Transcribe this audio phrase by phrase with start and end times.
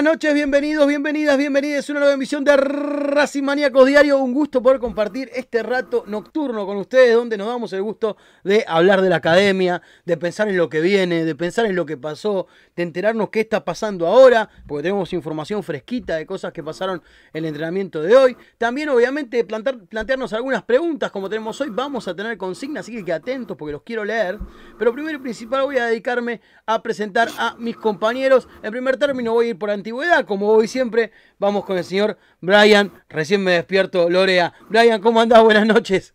[0.00, 4.16] Buenas noches, bienvenidos, bienvenidas, bienvenidas a una nueva emisión de Racing Maníacos Diario.
[4.16, 8.64] Un gusto poder compartir este rato nocturno con ustedes, donde nos damos el gusto de
[8.66, 11.98] hablar de la academia, de pensar en lo que viene, de pensar en lo que
[11.98, 17.02] pasó, de enterarnos qué está pasando ahora, porque tenemos información fresquita de cosas que pasaron
[17.34, 18.38] en el entrenamiento de hoy.
[18.56, 21.68] También, obviamente, plantar, plantearnos algunas preguntas como tenemos hoy.
[21.68, 24.38] Vamos a tener consignas, así que, que atentos porque los quiero leer.
[24.78, 28.48] Pero primero y principal voy a dedicarme a presentar a mis compañeros.
[28.62, 31.10] En primer término, voy a ir por antigüedad, como voy siempre.
[31.38, 32.92] Vamos con el señor Brian.
[33.08, 34.52] Recién me despierto, Lorea.
[34.68, 35.42] Brian, ¿cómo andás?
[35.42, 36.14] Buenas noches.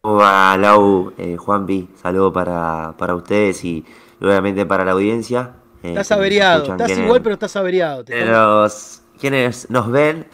[0.00, 1.88] Hola, Lau, eh, Juanpi.
[1.96, 3.84] Saludo para, para ustedes y
[4.20, 5.54] obviamente para la audiencia.
[5.82, 6.64] Eh, estás averiado.
[6.70, 8.04] Estás igual, pero estás averiado.
[8.06, 10.26] Los, quienes nos ven,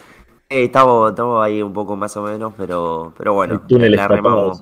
[0.50, 3.62] eh, estamos, estamos ahí un poco más o menos, pero, pero bueno.
[3.68, 4.60] la remamos.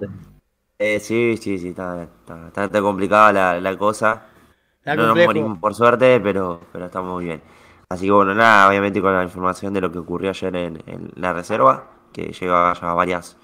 [0.78, 4.26] Eh, sí, sí, sí, está, está, está complicada la, la cosa
[4.84, 7.42] no nos morimos por suerte, pero, pero estamos muy bien.
[7.92, 11.34] Así que bueno, nada, obviamente con la información de lo que ocurrió ayer en, la
[11.34, 13.36] reserva, que lleva ya varias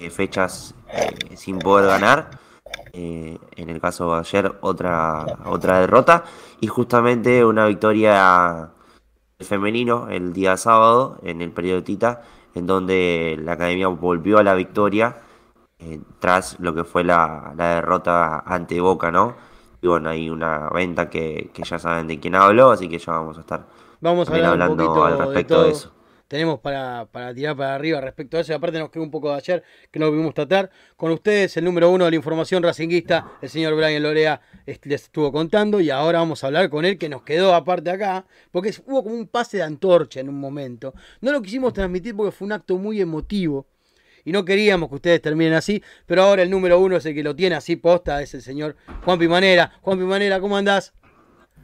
[0.00, 2.30] eh, fechas eh, sin poder ganar.
[2.92, 6.24] Eh, en el caso de ayer, otra, otra derrota.
[6.60, 8.70] Y justamente una victoria
[9.38, 12.22] femenino el día sábado en el periodo Tita,
[12.56, 15.16] en donde la academia volvió a la victoria
[16.18, 19.36] tras lo que fue la, la derrota ante Boca, ¿no?
[19.82, 23.36] Y bueno, hay una venta que, ya saben de quién hablo, así que ya vamos
[23.36, 23.66] a estar
[24.02, 25.94] vamos a hablar hablando al respecto de, eso.
[26.28, 29.36] Tenemos para, tirar para arriba respecto a eso, y aparte nos queda un poco de
[29.36, 30.70] ayer que no pudimos tratar.
[30.96, 35.30] Con ustedes, el número uno de la información racinguista, el señor Brian Lorea, les estuvo
[35.30, 39.02] contando, y ahora vamos a hablar con él, que nos quedó aparte acá, porque hubo
[39.02, 40.94] como un pase de antorcha en un momento.
[41.20, 43.66] No lo quisimos transmitir porque fue un acto muy emotivo
[44.24, 47.22] y no queríamos que ustedes terminen así, pero ahora el número uno es el que
[47.22, 49.72] lo tiene así posta, es el señor Juan Pimanera.
[49.82, 50.92] Juan Pimanera, ¿cómo andás?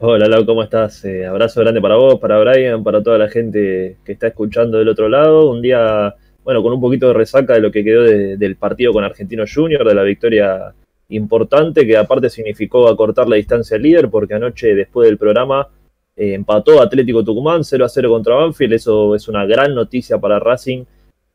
[0.01, 1.03] Hola Lau, ¿cómo estás?
[1.03, 4.87] Eh, abrazo grande para vos, para Brian, para toda la gente que está escuchando del
[4.87, 5.51] otro lado.
[5.51, 9.03] Un día, bueno, con un poquito de resaca de lo que quedó del partido con
[9.03, 10.73] Argentino Junior, de la victoria
[11.09, 15.67] importante, que aparte significó acortar la distancia al líder, porque anoche, después del programa,
[16.15, 18.75] eh, empató Atlético Tucumán 0 a 0 contra Banfield.
[18.75, 20.85] Eso es una gran noticia para Racing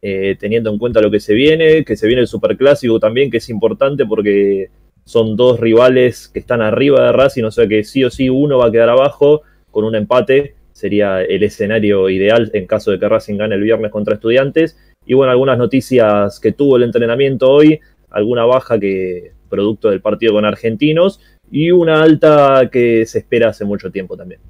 [0.01, 3.37] eh, teniendo en cuenta lo que se viene, que se viene el Superclásico también, que
[3.37, 4.71] es importante porque
[5.05, 8.59] son dos rivales que están arriba de Racing, o sea que sí o sí uno
[8.59, 13.09] va a quedar abajo con un empate, sería el escenario ideal en caso de que
[13.09, 14.79] Racing gane el viernes contra estudiantes.
[15.07, 17.81] Y bueno, algunas noticias que tuvo el entrenamiento hoy,
[18.11, 21.21] alguna baja que producto del partido con argentinos
[21.51, 24.41] y una alta que se espera hace mucho tiempo también.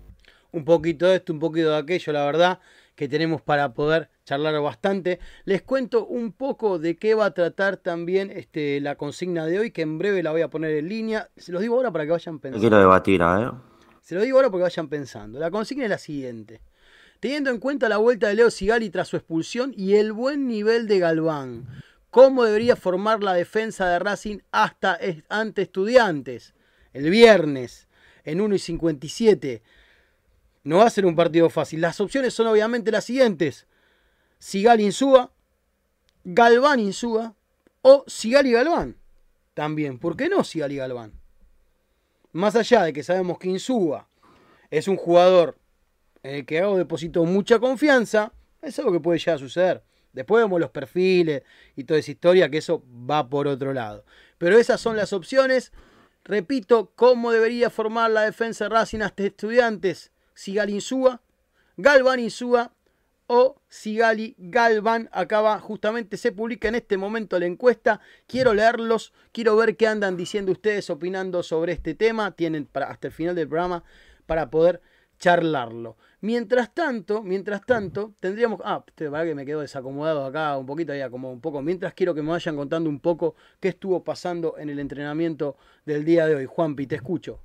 [0.53, 2.59] Un poquito de esto, un poquito de aquello, la verdad
[2.95, 5.19] que tenemos para poder charlar bastante.
[5.45, 9.71] Les cuento un poco de qué va a tratar también este, la consigna de hoy,
[9.71, 11.29] que en breve la voy a poner en línea.
[11.37, 12.61] Se los digo ahora para que vayan pensando.
[12.61, 13.51] quiero debatir, ¿eh?
[14.01, 15.39] Se lo digo ahora porque vayan pensando.
[15.39, 16.61] La consigna es la siguiente.
[17.21, 20.87] Teniendo en cuenta la vuelta de Leo Sigali tras su expulsión y el buen nivel
[20.87, 21.67] de Galván,
[22.11, 24.99] ¿cómo debería formar la defensa de Racing hasta
[25.31, 26.53] ante estudiantes?
[26.93, 27.89] El viernes,
[28.25, 29.63] en 1 y 57.
[30.65, 31.81] No va a ser un partido fácil.
[31.81, 33.67] Las opciones son obviamente las siguientes.
[34.39, 35.31] Sigal Insúa,
[36.25, 37.35] Galván Insúa
[37.83, 38.97] o Sigal y Galván.
[39.53, 41.13] También, ¿por qué no Sigal y Galván?
[42.33, 44.09] Más allá de que sabemos que Insúa
[44.71, 45.59] es un jugador
[46.23, 49.85] en el que hago deposito mucha confianza, es algo que puede ya suceder.
[50.15, 51.43] Después vemos los perfiles
[51.77, 54.05] y toda esa historia, que eso va por otro lado.
[54.39, 55.73] Pero esas son las opciones.
[56.25, 60.14] Repito, ¿cómo debería formar la defensa Racing hasta estudiantes?
[60.35, 61.21] Sigali Insúa,
[61.77, 62.73] Galvan Insúa
[63.27, 65.09] o Sigali Galvan.
[65.13, 68.01] Acaba justamente, se publica en este momento la encuesta.
[68.27, 72.33] Quiero leerlos, quiero ver qué andan diciendo ustedes opinando sobre este tema.
[72.33, 73.83] Tienen para, hasta el final del programa
[74.27, 74.81] para poder
[75.19, 75.97] charlarlo.
[76.21, 78.61] Mientras tanto, mientras tanto, tendríamos.
[78.65, 81.63] Ah, verdad que me quedo desacomodado acá un poquito, ya como un poco.
[81.63, 86.05] Mientras quiero que me vayan contando un poco qué estuvo pasando en el entrenamiento del
[86.05, 86.47] día de hoy.
[86.47, 87.41] Juanpi, te escucho.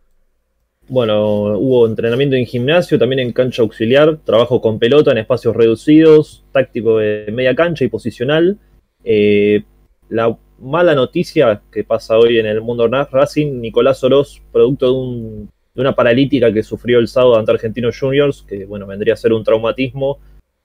[0.89, 6.43] Bueno, hubo entrenamiento en gimnasio, también en cancha auxiliar, trabajo con pelota en espacios reducidos,
[6.51, 8.57] táctico de media cancha y posicional.
[9.03, 9.61] Eh,
[10.09, 15.93] la mala noticia que pasa hoy en el mundo Racing, Nicolás Oroz, producto de, una
[15.93, 20.17] paralítica que sufrió el sábado ante Argentinos Juniors, que bueno, vendría a ser un traumatismo,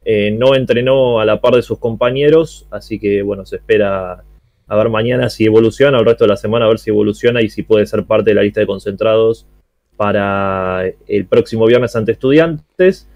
[0.07, 4.25] eh, no entrenó a la par de sus compañeros, así que bueno, se espera
[4.67, 7.51] a ver mañana si evoluciona, el resto de la semana a ver si evoluciona y
[7.51, 9.47] si puede ser parte de la lista de concentrados
[9.97, 13.09] para el próximo viernes ante estudiantes.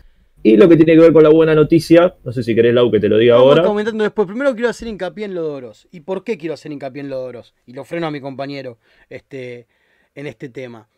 [0.43, 2.91] Y lo que tiene que ver con la buena noticia, no sé si querés, Lau,
[2.93, 3.65] que te lo diga Vamos ahora.
[3.65, 4.27] comentando después.
[4.29, 5.89] Primero quiero hacer hincapié en Lodoros.
[5.91, 7.55] ¿Y por qué quiero hacer hincapié en Lodoros?
[7.67, 8.79] Y lo freno a mi compañero
[9.11, 9.67] este,
[10.15, 10.89] en este tema.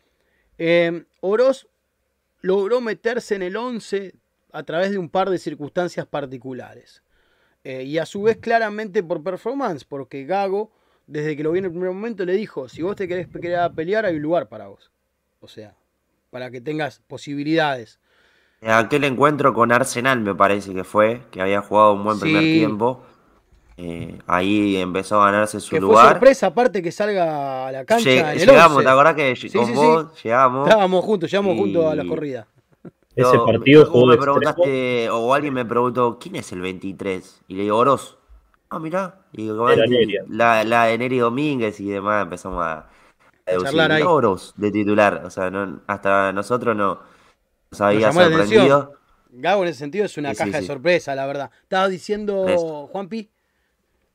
[0.58, 1.68] Eh, Oroz
[2.42, 4.14] logró meterse en el 11
[4.52, 7.02] a través de un par de circunstancias particulares.
[7.64, 10.72] Eh, y a su vez claramente por performance, porque Gago,
[11.06, 14.06] desde que lo vi en el primer momento, le dijo, si vos te querés, pelear,
[14.06, 14.90] hay un lugar para vos.
[15.40, 15.74] O sea,
[16.30, 17.98] para que tengas posibilidades.
[18.62, 23.02] Aquel encuentro con Arsenal me parece que fue, que había jugado un buen primer tiempo.
[23.78, 26.04] Eh, ahí empezó a ganarse su lugar.
[26.04, 28.34] Fue sorpresa, aparte que salga a la cancha.
[28.34, 30.68] llegamos, ¿te acordás que con vos llegamos?
[30.68, 32.46] Estábamos juntos, llegamos juntos a la corrida.
[33.16, 37.42] Ese partido jugó me preguntaste, o alguien me preguntó, ¿quién es el 23?
[37.48, 38.18] Y le digo, Oroz.
[38.68, 39.22] Ah, mirá.
[39.32, 39.50] Y
[40.28, 42.86] la, la de Neri Domínguez y demás empezamos a,
[44.06, 45.22] Oroz de titular.
[45.24, 45.50] O sea,
[45.86, 47.00] hasta nosotros no
[47.70, 48.94] nos había sorprendido.
[49.32, 51.50] Gago en ese sentido es una caja de sorpresa, la verdad.
[51.62, 53.30] Estaba diciendo Juanpi.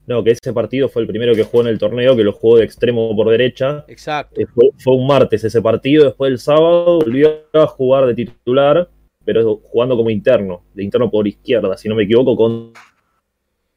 [0.08, 2.58] No, que ese partido fue el primero que jugó en el torneo, que lo jugó
[2.58, 3.86] de extremo por derecha.
[3.88, 4.40] Exacto.
[4.40, 8.88] Eh, fue, un martes ese partido, después el sábado volvió a jugar de titular,
[9.24, 12.36] pero jugando como interno, de interno por izquierda, si no me equivoco,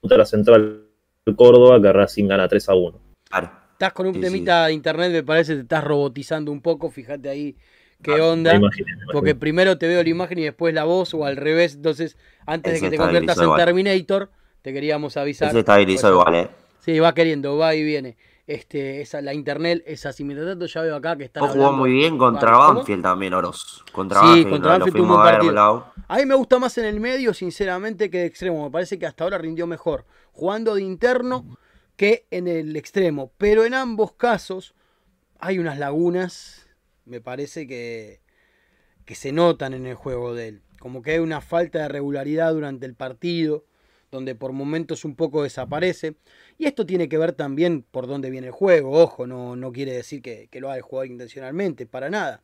[0.01, 0.83] contra la Central
[1.35, 3.01] Córdoba, que Racing gana 3 a 1.
[3.79, 7.55] Estás con un temita de internet, me parece, te estás robotizando un poco, fíjate ahí
[8.03, 8.61] qué ah, onda.
[9.13, 12.73] Porque primero te veo la imagen y después la voz, o al revés, entonces, antes
[12.73, 15.53] de que te conviertas en Terminator te queríamos avisar.
[15.53, 16.49] Se estabilizó igual, ¿eh?
[16.81, 18.17] Sí, va queriendo, va y viene.
[18.49, 20.25] Este, esa, la internet es así.
[20.25, 21.47] Mientras tanto, ya veo acá que están.
[21.47, 23.85] jugó muy bien contra Banfield también, Oros.
[23.93, 25.87] Contra sí, Banfield, contra Banfield tuvo un partido.
[26.09, 28.65] A mí me gusta más en el medio, sinceramente, que de extremo.
[28.65, 31.45] Me parece que hasta ahora rindió mejor jugando de interno
[31.99, 33.33] que en el extremo.
[33.37, 34.75] Pero en ambos casos
[35.39, 36.67] hay unas lagunas,
[37.05, 38.23] me parece que,
[39.05, 40.63] que se notan en el juego de él.
[40.79, 43.67] Como que hay una falta de regularidad durante el partido
[44.11, 46.15] donde por momentos un poco desaparece.
[46.57, 49.93] Y esto tiene que ver también por dónde viene el juego, ojo, no, no quiere
[49.93, 52.43] decir que, lo haga el intencionalmente, para nada,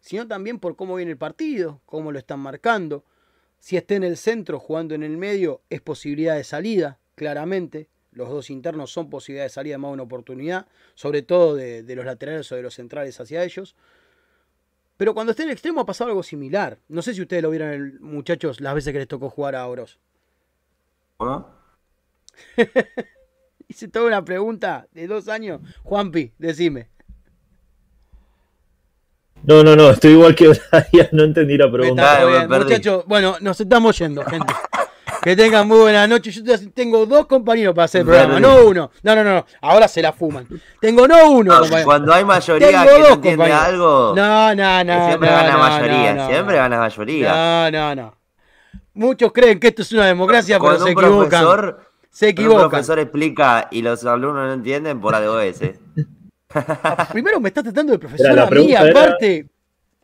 [0.00, 3.04] sino también por cómo viene el partido, cómo lo están marcando.
[3.58, 7.88] Si está en el centro jugando en el medio, es posibilidad de salida, claramente.
[8.12, 12.04] Los dos internos son posibilidad de salida más una oportunidad, sobre todo de, de los
[12.04, 13.76] laterales o de los centrales hacia ellos.
[14.96, 16.78] Pero cuando esté en el extremo ha pasado algo similar.
[16.88, 19.98] No sé si ustedes lo vieron, muchachos, las veces que les tocó jugar a Oros.
[23.68, 25.62] Hice toda una pregunta de dos años.
[25.84, 26.88] Juanpi, decime.
[29.42, 30.48] No, no, no, estoy igual que
[30.92, 32.46] Brian, no entendí la pregunta.
[32.46, 34.52] Muchachos, bueno, nos estamos yendo, gente.
[35.22, 36.30] Que tengan muy buena noche.
[36.30, 38.90] Yo tengo dos compañeros para hacer el programa, no uno.
[39.02, 40.46] No, no, no, ahora se la fuman.
[40.80, 41.60] Tengo no uno.
[41.84, 44.14] cuando hay mayoría que no entiende algo.
[44.16, 45.06] No, no, no.
[45.06, 47.32] Siempre no, gana mayoría, siempre gana mayoría.
[47.32, 48.14] No, no, no.
[48.94, 51.76] Muchos creen que esto es una democracia, pero se equivocan.
[52.10, 52.64] Se equivocan.
[52.64, 55.60] Un profesor explica y los alumnos no entienden por ADOS.
[57.12, 59.48] Primero me estás tratando de profesor a mí, aparte.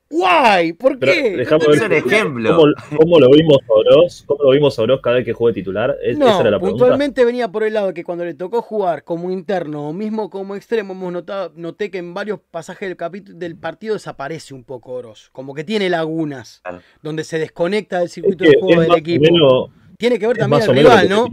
[0.09, 1.37] Guay, ¿por qué?
[1.37, 2.57] Dejamos ver, ejemplo.
[2.97, 4.23] ¿Cómo, lo vimos a Oroz?
[4.27, 5.97] ¿Cómo lo vimos a Oroz cada vez que juega titular?
[6.17, 9.03] no, esa era la puntualmente venía por el lado de que cuando le tocó jugar
[9.03, 13.37] como interno o mismo como extremo, hemos notado, noté que en varios pasajes del capítulo
[13.37, 15.31] del partido desaparece un poco Oroz.
[15.33, 16.63] Como que tiene lagunas,
[17.03, 19.73] donde se desconecta del circuito de juego del equipo.
[19.99, 21.27] tiene que ver también el rival, ¿no?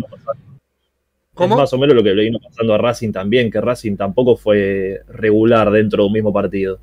[1.35, 1.55] ¿Cómo?
[1.55, 4.35] Es más o menos lo que le vino pasando a Racing también, que Racing tampoco
[4.35, 6.79] fue regular dentro de un mismo partido.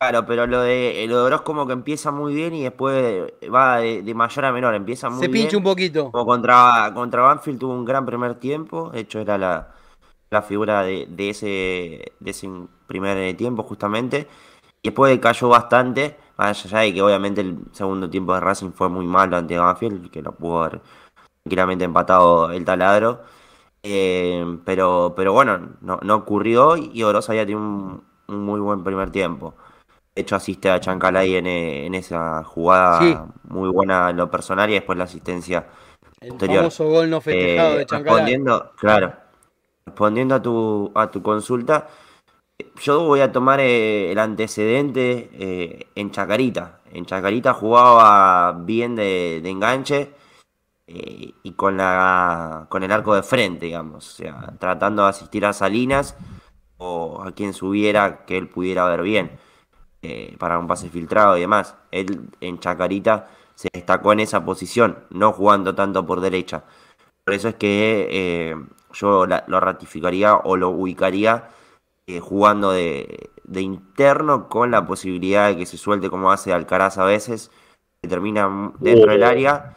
[0.00, 4.14] Claro, pero lo de, lo de como que empieza muy bien y después va de,
[4.14, 5.32] mayor a menor, empieza muy bien.
[5.32, 6.12] Se pincha un poquito.
[6.12, 9.74] Como contra, contra Banfield tuvo un gran primer tiempo, de hecho era la,
[10.42, 12.48] figura de, ese, de ese
[12.86, 14.28] primer tiempo justamente.
[14.82, 18.88] Y después cayó bastante, más allá de que obviamente el segundo tiempo de Racing fue
[18.88, 20.80] muy malo ante Banfield, que no pudo haber
[21.42, 23.24] tranquilamente empatado el taladro.
[23.82, 28.84] Eh, pero, pero bueno, no, no ocurrió y Oroz había tenido un, un muy buen
[28.84, 29.54] primer tiempo.
[30.18, 34.68] De hecho, asiste a Chancalay en, eh, en esa jugada muy buena en lo personal
[34.68, 35.68] y después la asistencia
[36.20, 38.16] el famoso gol no festejado de eh, Chancalay.
[38.16, 39.12] Respondiendo, claro,
[39.86, 41.86] respondiendo a tu, a tu consulta,
[42.80, 46.80] yo voy a tomar eh, el antecedente en Chacarita.
[46.92, 50.10] En Chacarita jugaba bien de, enganche
[50.88, 54.14] y con, la, con el arco de frente, digamos.
[54.14, 56.16] O sea, tratando de asistir a Salinas
[56.76, 59.38] o a quien subiera que él pudiera ver bien.
[60.00, 61.74] Eh, para un pase filtrado y demás.
[61.90, 66.62] Él en Chacarita se destacó en esa posición, no jugando tanto por derecha.
[67.24, 68.56] Por eso es que eh,
[68.92, 71.48] yo lo ratificaría o lo ubicaría
[72.06, 77.04] eh, jugando de, interno con la posibilidad de que se suelte como hace Alcaraz a
[77.04, 77.50] veces,
[78.00, 79.76] que termina dentro del área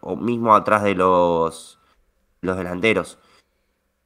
[0.00, 1.78] o mismo atrás de los,
[2.40, 3.18] los delanteros.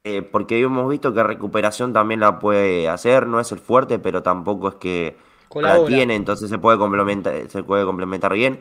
[0.03, 4.23] Eh, porque hemos visto que recuperación también la puede hacer, no es el fuerte, pero
[4.23, 5.15] tampoco es que
[5.55, 8.59] la tiene, entonces se puede complementar, se puede complementar bien.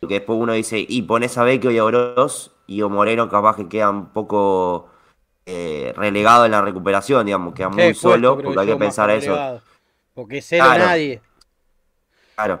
[0.00, 3.56] Porque después uno dice, y pones a Vecchio y a Oroz, y o Moreno capaz
[3.56, 4.88] que queda un poco
[5.44, 9.60] eh, relegado en la recuperación, digamos, queda muy solo, porque hay que pensar eso.
[10.14, 11.20] Porque es cero nadie.
[12.36, 12.60] Claro.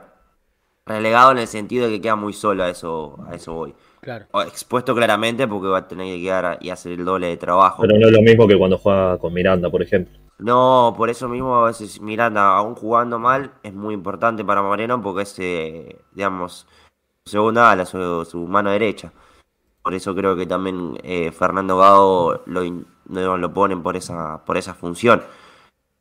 [0.84, 3.74] Relegado en el sentido de que queda muy solo, a eso, a eso voy.
[4.00, 4.26] Claro.
[4.46, 7.82] expuesto claramente porque va a tener que quedar y hacer el doble de trabajo.
[7.82, 10.18] Pero no es lo mismo que cuando juega con Miranda, por ejemplo.
[10.38, 15.02] No, por eso mismo a veces Miranda, aún jugando mal, es muy importante para Moreno
[15.02, 16.66] porque es, eh, digamos,
[17.24, 19.12] su segunda ala, su, mano derecha.
[19.82, 24.72] Por eso creo que también eh, Fernando Gago lo, lo ponen por esa, por esa
[24.72, 25.22] función.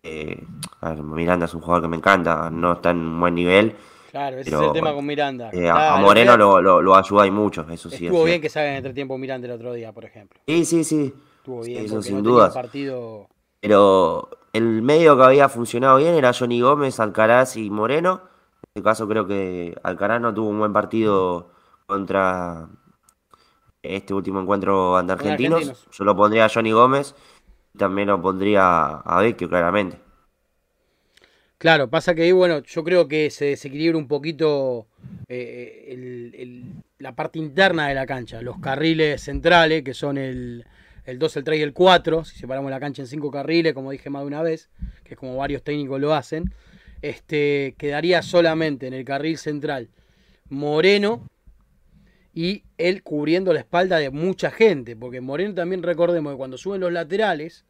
[0.04, 0.42] Eh,
[1.04, 3.76] Miranda es un jugador que me encanta, no está en un buen nivel
[4.10, 5.50] Claro, ese es el tema con Miranda.
[5.52, 8.06] Eh, a Moreno lo, lo, lo, ayuda y mucho, eso sí.
[8.06, 10.40] Estuvo bien que salga en entretiempo Miranda el otro día, por ejemplo.
[10.48, 11.14] Sí, sí, sí.
[11.38, 12.52] Estuvo bien, eso sin duda.
[12.52, 13.28] Partido...
[13.60, 18.22] Pero el medio que había funcionado bien era Johnny Gómez, Alcaraz y Moreno.
[18.64, 21.52] En este caso creo que Alcaraz no tuvo un buen partido
[21.86, 22.70] contra
[23.82, 25.88] este último encuentro ante argentinos.
[25.92, 27.16] Yo lo pondría a Johnny Gómez
[27.78, 30.00] también lo pondría a Vecchio, claramente.
[31.60, 34.88] Claro, pasa que ahí, bueno, yo creo que se desequilibra un poquito
[35.28, 36.64] eh,
[37.00, 38.42] la parte interna de la cancha.
[38.42, 40.66] Los carriles centrales, que son el,
[41.04, 43.92] el 2, el 3 y el 4, si separamos la cancha en cinco carriles, como
[43.92, 44.70] dije más de una vez,
[45.04, 46.46] que es como varios técnicos lo hacen,
[47.02, 49.90] este, quedaría solamente en el carril central
[50.48, 51.28] Moreno
[52.34, 56.80] y él cubriendo la espalda de mucha gente, porque Moreno también recordemos que cuando suben
[56.80, 57.66] los laterales,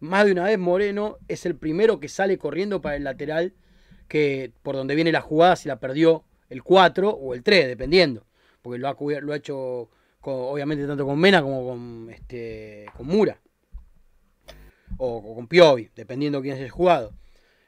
[0.00, 3.54] más de una vez Moreno es el primero que sale corriendo para el lateral
[4.08, 8.26] que por donde viene la jugada si la perdió el 4 o el 3, dependiendo.
[8.60, 9.88] Porque lo ha, lo ha hecho
[10.22, 13.40] obviamente tanto con Mena como con, este, con Mura.
[14.96, 17.12] O, con Piovi, dependiendo quién haya jugado.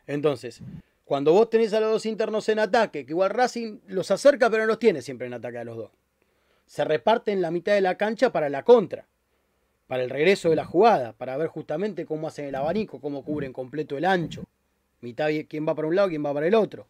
[0.07, 0.61] Entonces,
[1.05, 4.65] cuando vos tenés a los dos internos en ataque, que igual Racing los acerca pero
[4.65, 5.91] no los tiene siempre en ataque a los dos.
[6.67, 9.07] Se reparten la mitad de la cancha para la contra
[9.87, 13.53] para el regreso de la jugada, para ver justamente cómo hacen el abanico, cómo cubren
[13.53, 14.45] completo el ancho.
[15.01, 16.87] Mitad quién va para un lado, quién va para el otro.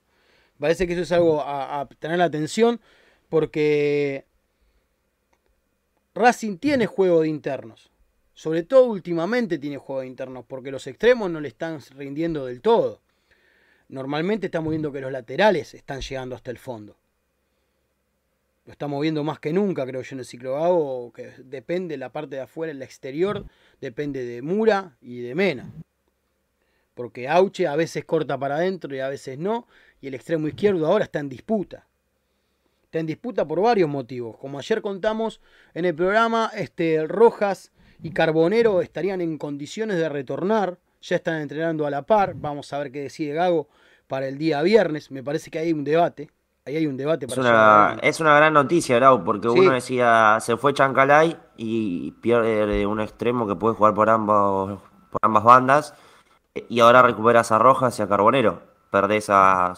[0.58, 2.80] Parece que eso es algo a, tener la atención
[3.28, 4.26] porque
[6.14, 7.90] Racing tiene juego de internos.
[8.34, 12.60] Sobre todo últimamente tiene juego de internos porque los extremos no le están rindiendo del
[12.60, 13.00] todo.
[13.88, 16.96] Normalmente estamos viendo que los laterales están llegando hasta el fondo
[18.64, 22.12] lo está moviendo más que nunca, creo yo, en el ciclo Gago, que depende la
[22.12, 23.44] parte de afuera, el exterior,
[23.80, 25.72] depende de Mura y de Mena.
[26.94, 29.66] Porque Auche a veces corta para adentro y a veces no,
[30.00, 31.88] y el extremo izquierdo ahora está en disputa.
[32.84, 34.36] Está en disputa por varios motivos.
[34.36, 35.40] Como ayer contamos
[35.74, 41.84] en el programa, este, Rojas y Carbonero estarían en condiciones de retornar, ya están entrenando
[41.84, 43.68] a la par, vamos a ver qué decide Gago
[44.06, 46.30] para el día viernes, me parece que hay un debate
[46.64, 50.38] Ahí hay un debate para es una, es una gran noticia, Grau, porque uno decía,
[50.40, 55.94] se fue Chancalay y pierde un extremo que puede jugar por, ambos, por ambas bandas,
[56.68, 58.62] y ahora recuperas a Rojas y a Carbonero.
[58.90, 59.74] Perdés a,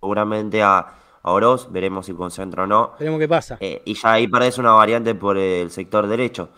[0.00, 0.86] seguramente a,
[1.22, 2.92] Oroz, veremos si concentra o no.
[2.98, 3.56] Veremos qué pasa.
[3.58, 6.50] Eh, y ya ahí perdés una variante por el sector derecho.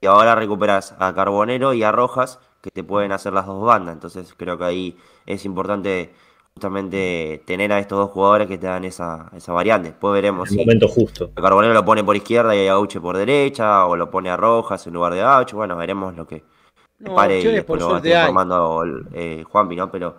[0.00, 3.94] Y ahora recuperas a Carbonero y a Rojas, que te pueden hacer las dos bandas.
[3.94, 6.14] Entonces creo que ahí es importante
[6.54, 9.88] justamente tener a estos dos jugadores que te dan esa, esa variante.
[9.88, 11.30] Después veremos el momento justo.
[11.34, 14.86] Carbonero lo pone por izquierda y a Auche por derecha, o lo pone a Rojas
[14.86, 15.56] en lugar de Auche.
[15.56, 16.44] Bueno, veremos lo que
[16.98, 19.90] no, pare y después lo va informando eh, Juanpi, ¿no?
[19.90, 20.14] Pero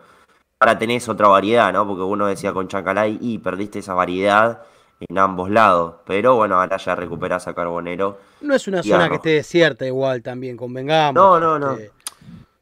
[0.60, 1.88] ahora tenés otra variedad, ¿no?
[1.88, 4.64] Porque uno decía con Chancalay y perdiste esa variedad
[5.00, 5.96] en ambos lados.
[6.06, 8.18] Pero bueno, ahora ya recuperás a Carbonero.
[8.42, 11.14] No es una zona que esté desierta igual también, convengamos.
[11.14, 11.74] No, no, no.
[11.74, 11.92] Este,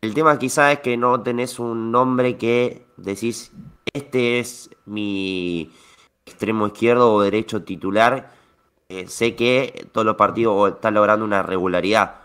[0.01, 3.51] el tema quizás es que no tenés un nombre que decís,
[3.93, 5.71] este es mi
[6.25, 8.31] extremo izquierdo o derecho titular.
[8.89, 12.15] Eh, sé que todos los partidos están logrando una regularidad.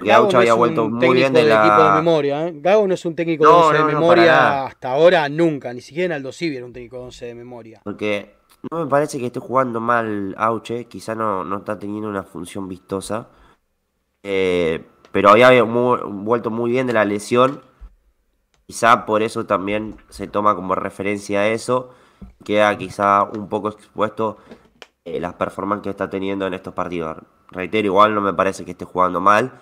[0.00, 1.60] Gago no había vuelto muy bien de la...
[1.66, 2.48] equipo de memoria.
[2.48, 2.52] ¿eh?
[2.56, 5.72] Gago no es un técnico de 11 de memoria hasta ahora, nunca.
[5.72, 7.80] Ni siquiera en Aldo Civi era un técnico de 11 de memoria.
[7.84, 8.36] Porque
[8.70, 10.86] no me parece que esté jugando mal Auche.
[10.86, 13.28] Quizá no, no está teniendo una función vistosa.
[14.22, 17.60] Eh, pero había vuelto muy bien de la lesión.
[18.66, 21.90] Quizá por eso también se toma como referencia a eso.
[22.44, 24.38] Queda quizá un poco expuesto
[25.04, 27.18] eh, las performances que está teniendo en estos partidos.
[27.52, 29.52] Reitero, igual no me parece que esté jugando mal.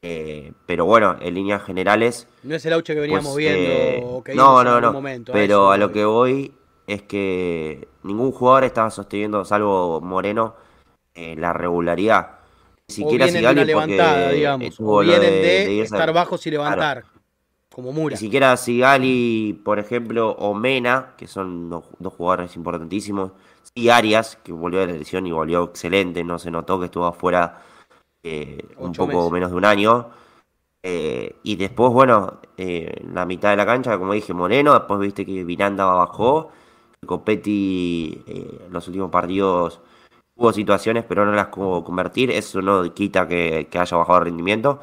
[0.00, 2.26] Eh, pero bueno, en líneas generales.
[2.42, 4.94] No es el auche que veníamos pues, viendo eh, que no, no, no.
[4.94, 6.54] Momento, pero a, lo que voy
[6.86, 10.54] es que ningún jugador estaba sosteniendo, salvo Moreno,
[11.14, 12.39] la regularidad
[12.90, 14.80] siquiera o vienen de una levantada, digamos.
[14.80, 17.04] O vienen de, estar bajos y levantar.
[17.72, 18.14] como Mura.
[18.14, 21.84] Ni siquiera Sigali, por ejemplo, o Mena, que son dos,
[22.16, 23.32] jugadores importantísimos.
[23.74, 27.06] Y Arias, que volvió de la lesión y volvió excelente, no se notó que estuvo
[27.06, 27.62] afuera
[28.22, 30.10] eh, un poco menos de un año.
[30.82, 35.24] Eh, y después, bueno, eh, la mitad de la cancha, como dije, Moreno, después viste
[35.24, 36.50] que Miranda bajó,
[37.06, 39.80] Copetti en los últimos partidos
[40.40, 44.24] hubo situaciones, pero no las pudo convertir, eso no quita que, que haya bajado el
[44.24, 44.80] rendimiento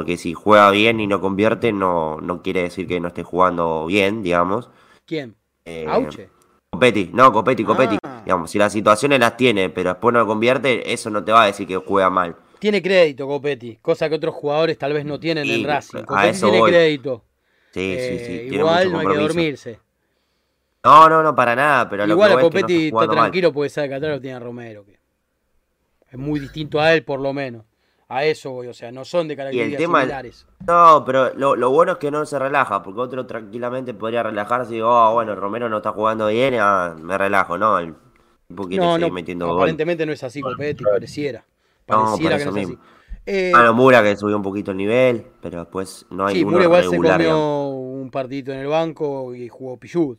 [0.00, 3.84] porque si juega bien y no convierte, no, no quiere decir que no esté jugando
[3.84, 4.70] bien, digamos.
[5.04, 5.36] ¿Quién?
[5.66, 6.30] Eh, ¿Auche?
[6.70, 7.98] Copetti, no, Copetti, Copetti.
[8.02, 8.22] Ah.
[8.24, 11.46] Digamos, si las situaciones las tiene, pero después no convierte, eso no te va a
[11.48, 12.34] decir que juega mal.
[12.58, 16.04] Tiene crédito Copetti, cosa que otros jugadores tal vez no tienen en Racing.
[16.04, 17.24] Copetti tiene crédito.
[17.72, 18.32] Sí, sí, sí.
[18.32, 19.80] Eh, igual no hay que dormirse.
[20.84, 21.88] No, no, no, para nada.
[21.88, 24.84] Pero igual a Copetti está tranquilo porque sabe que atrás lo tiene Romero.
[24.84, 24.98] Que
[26.10, 27.64] es muy distinto a él, por lo menos.
[28.08, 30.46] A eso voy, o sea, no son de características similares.
[30.66, 34.74] No, pero lo, bueno es que no se relaja, porque otro tranquilamente podría relajarse y
[34.76, 37.78] digo, oh, bueno, Romero no está jugando bien, ah, me relajo, ¿no?
[37.78, 37.94] El
[38.48, 41.44] tipo quiere no, seguir metiendo Aparentemente no es así, Copetti, pareciera.
[41.86, 42.78] Pareciera que no es así.
[43.26, 46.64] Eh, bueno, Mura que subió un poquito el nivel, pero después no hay Sí, Mura
[46.64, 50.18] igual se comió un partidito en el banco y jugó Pichud.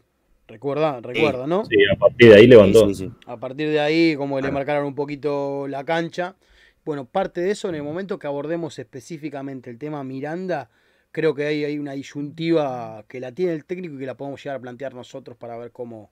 [0.51, 1.63] Recuerda, recuerda, ¿no?
[1.65, 2.85] Sí, a partir de ahí levantó.
[3.25, 6.35] a partir de ahí, como le marcaron un poquito la cancha,
[6.83, 10.69] bueno, parte de eso, en el momento que abordemos específicamente el tema Miranda,
[11.13, 14.43] creo que ahí hay una disyuntiva que la tiene el técnico y que la podemos
[14.43, 16.11] llegar a plantear nosotros para ver cómo,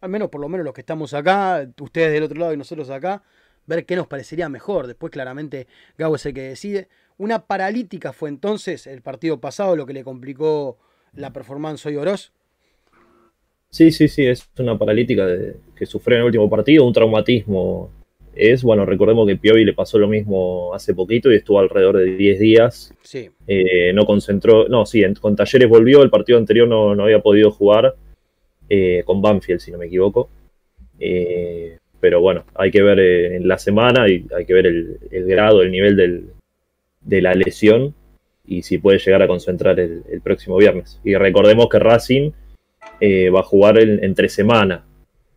[0.00, 2.88] al menos por lo menos los que estamos acá, ustedes del otro lado y nosotros
[2.88, 3.24] acá,
[3.66, 4.86] ver qué nos parecería mejor.
[4.86, 6.88] Después claramente Gabo es el que decide.
[7.16, 10.78] Una paralítica fue entonces el partido pasado lo que le complicó
[11.14, 12.32] la performance hoy Oroz.
[13.70, 15.26] Sí, sí, sí, es una paralítica
[15.76, 17.90] que sufrió en el último partido, un traumatismo
[18.38, 22.16] es, bueno, recordemos que Piovi le pasó lo mismo hace poquito y estuvo alrededor de
[22.16, 22.94] 10 días.
[23.02, 23.28] Sí.
[23.48, 27.96] Eh, no concentró, no, sí, con Talleres volvió, el partido anterior no, había podido jugar,
[28.68, 30.30] eh, con Banfield, si no me equivoco.
[31.00, 35.62] Eh, pero bueno, hay que ver en la semana y hay que ver el, grado,
[35.62, 36.30] el nivel
[37.00, 37.92] de la lesión
[38.46, 41.00] y si puede llegar a concentrar el, próximo viernes.
[41.02, 42.30] Y recordemos que Racing
[43.00, 44.84] va a jugar entre semana,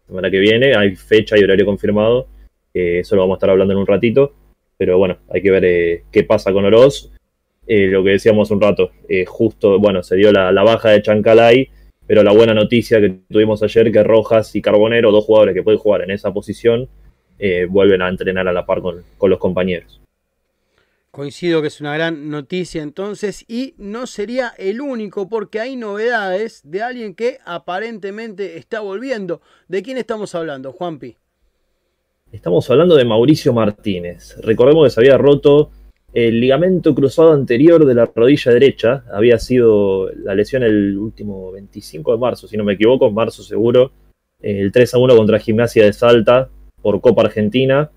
[0.08, 2.28] semana que viene, hay fecha y horario confirmado
[2.74, 4.34] eso lo vamos a estar hablando en un ratito.
[4.78, 7.12] Pero bueno, hay que ver eh, qué pasa con Oroz.
[7.68, 11.70] Eh, lo que decíamos un rato, eh, justo, bueno, se dio la, baja de Chancalay,
[12.08, 15.80] pero la buena noticia que tuvimos ayer, que Rojas y Carbonero, dos jugadores que pueden
[15.80, 16.90] jugar en esa posición,
[17.70, 20.01] vuelven a entrenar a la par con los compañeros.
[21.12, 26.62] Coincido que es una gran noticia entonces y no sería el único porque hay novedades
[26.64, 29.42] de alguien que aparentemente está volviendo.
[29.68, 31.18] ¿De quién estamos hablando, Juanpi?
[32.32, 34.38] Estamos hablando de Mauricio Martínez.
[34.42, 35.72] Recordemos que se había roto
[36.14, 39.04] el ligamento cruzado anterior de la rodilla derecha.
[39.12, 43.92] Había sido la lesión el último 25 de marzo, si no me equivoco, marzo seguro.
[44.40, 46.48] El 3 a 1 contra Gimnasia de Salta
[46.82, 47.92] por Copa Argentina.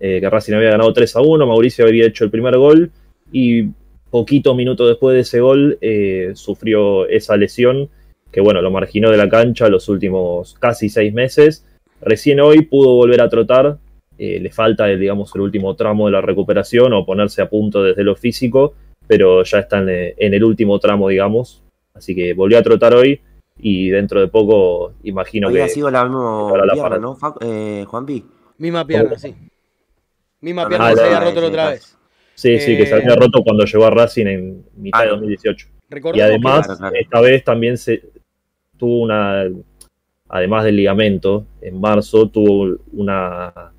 [0.00, 1.46] Eh, que Racing había ganado 3 a 1.
[1.46, 2.90] Mauricio había hecho el primer gol.
[3.32, 3.68] Y
[4.10, 7.90] poquito minuto después de ese gol eh, sufrió esa lesión
[8.32, 11.64] que bueno, lo marginó de la cancha los últimos casi seis meses
[12.00, 13.78] Recién hoy pudo volver a trotar,
[14.18, 18.04] eh, le falta, digamos, el último tramo de la recuperación o ponerse a punto desde
[18.04, 18.74] lo físico,
[19.06, 21.62] pero ya está en, el último tramo, digamos.
[21.94, 23.20] Así que volvió a trotar hoy
[23.60, 25.62] y dentro de poco imagino que...
[25.62, 28.24] ha sido la misma pierna, ¿no, eh, Juanpi?
[28.58, 29.34] Misma pierna, sí.
[30.40, 31.96] Misma ah, pierna que se había roto la otra vez.
[32.34, 35.68] Sí, sí, que se había eh, roto cuando llegó a Racing en mitad de 2018.
[36.14, 38.02] Y además, esta vez también se
[38.76, 39.48] tuvo una
[40.28, 43.72] además del ligamento, en marzo tuvo una,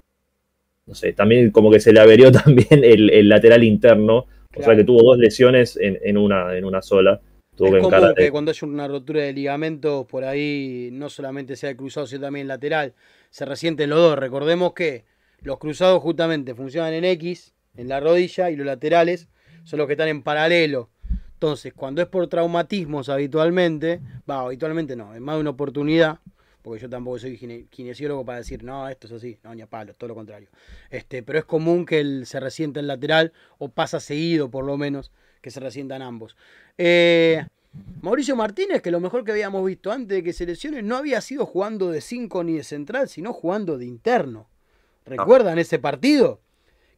[0.85, 4.83] no sé, también como que se le averió también el, lateral interno, o sea que
[4.83, 7.21] tuvo dos lesiones en, una, en una sola.
[7.55, 11.69] Tuvo es común que cuando hay una rotura de ligamento, por ahí no solamente sea
[11.69, 12.93] el cruzado, sino también lateral,
[13.29, 14.17] se resienten los dos.
[14.17, 15.03] Recordemos que
[15.41, 19.27] los cruzados justamente funcionan en X, en la rodilla, y los laterales
[19.63, 20.89] son los que están en paralelo.
[21.33, 26.19] Entonces, cuando es por traumatismos habitualmente, va, habitualmente no, es más de una oportunidad,
[26.61, 27.37] porque yo tampoco soy
[27.69, 30.49] kinesiólogo para decir, no, esto es así, no, ni a palo, todo lo contrario.
[30.89, 34.77] Este, pero es común que él se resienta el lateral, o pasa seguido por lo
[34.77, 36.35] menos, que se resientan ambos.
[36.77, 37.45] Eh,
[38.01, 41.21] Mauricio Martínez, que lo mejor que habíamos visto antes de que se lesione, no había
[41.21, 44.49] sido jugando de 5 ni de central, sino jugando de interno.
[45.09, 46.39] ¿Recuerdan ese partido?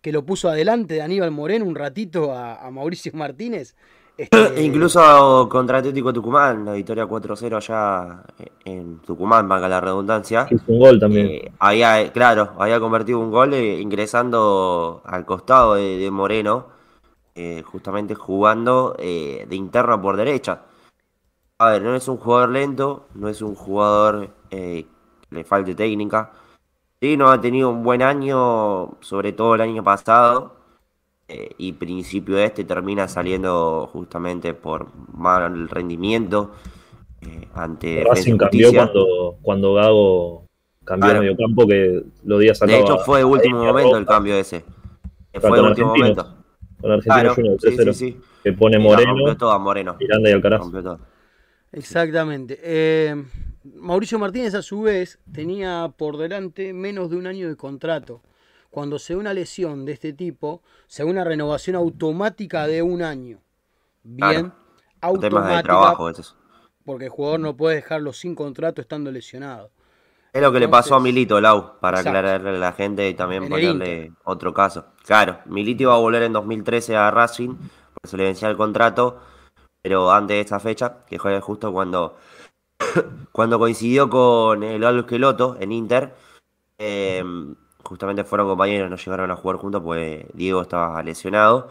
[0.02, 3.76] Que lo puso adelante de Aníbal Moreno un ratito a Mauricio Martínez
[4.17, 8.24] este, Incluso contra Atlético Tucumán, la victoria 4-0 allá
[8.65, 10.47] en Tucumán, valga la redundancia.
[10.67, 11.28] un gol también.
[11.28, 16.67] Eh, había, claro, había convertido un gol eh, ingresando al costado de, Moreno.
[17.34, 20.63] eh, justamente jugando de interna por derecha.
[21.58, 24.86] A ver, no es un jugador lento, no es un jugador que
[25.30, 26.32] le falte técnica.
[27.02, 30.56] Sí, no ha tenido un buen año, sobre todo el año pasado,
[31.58, 36.52] y principio de este termina saliendo justamente por mal rendimiento
[37.22, 40.46] eh, ante Racing cambió cuando, cuando Gago
[40.84, 44.36] cambió de medio campo que los días De hecho fue el último momento el cambio
[44.36, 44.66] ese.
[45.40, 46.36] Fue el último momento.
[46.82, 49.96] Con Argentina Junior 3 Que pone Moreno, todo Moreno.
[50.00, 50.64] Miranda y Alcaraz.
[51.72, 52.60] Exactamente.
[52.64, 53.24] Eh,
[53.63, 58.21] Mauricio Martínez a su vez tenía por delante menos de un año de contrato.
[58.69, 63.02] Cuando se da una lesión de este tipo, se da una renovación automática de un
[63.02, 63.39] año.
[64.04, 64.54] Bien,
[65.02, 65.58] automática.
[65.58, 66.12] de trabajo,
[66.86, 69.71] porque el jugador no puede dejarlo sin contrato estando lesionado.
[70.33, 73.50] Es lo que le pasó a Milito, Lau, para aclararle a la gente y también
[73.50, 74.86] ponerle otro caso.
[75.06, 77.56] Claro, Milito iba a volver en 2013 a Racing,
[77.94, 79.19] porque se le vencía el contrato,
[79.81, 82.17] pero antes de esa fecha, que fue justo cuando,
[83.32, 86.13] cuando coincidió con el Galo Esqueloto en Inter,
[86.77, 87.23] eh,
[87.84, 91.69] justamente fueron compañeros, no llegaron a jugar juntos, pues Diego estaba lesionado.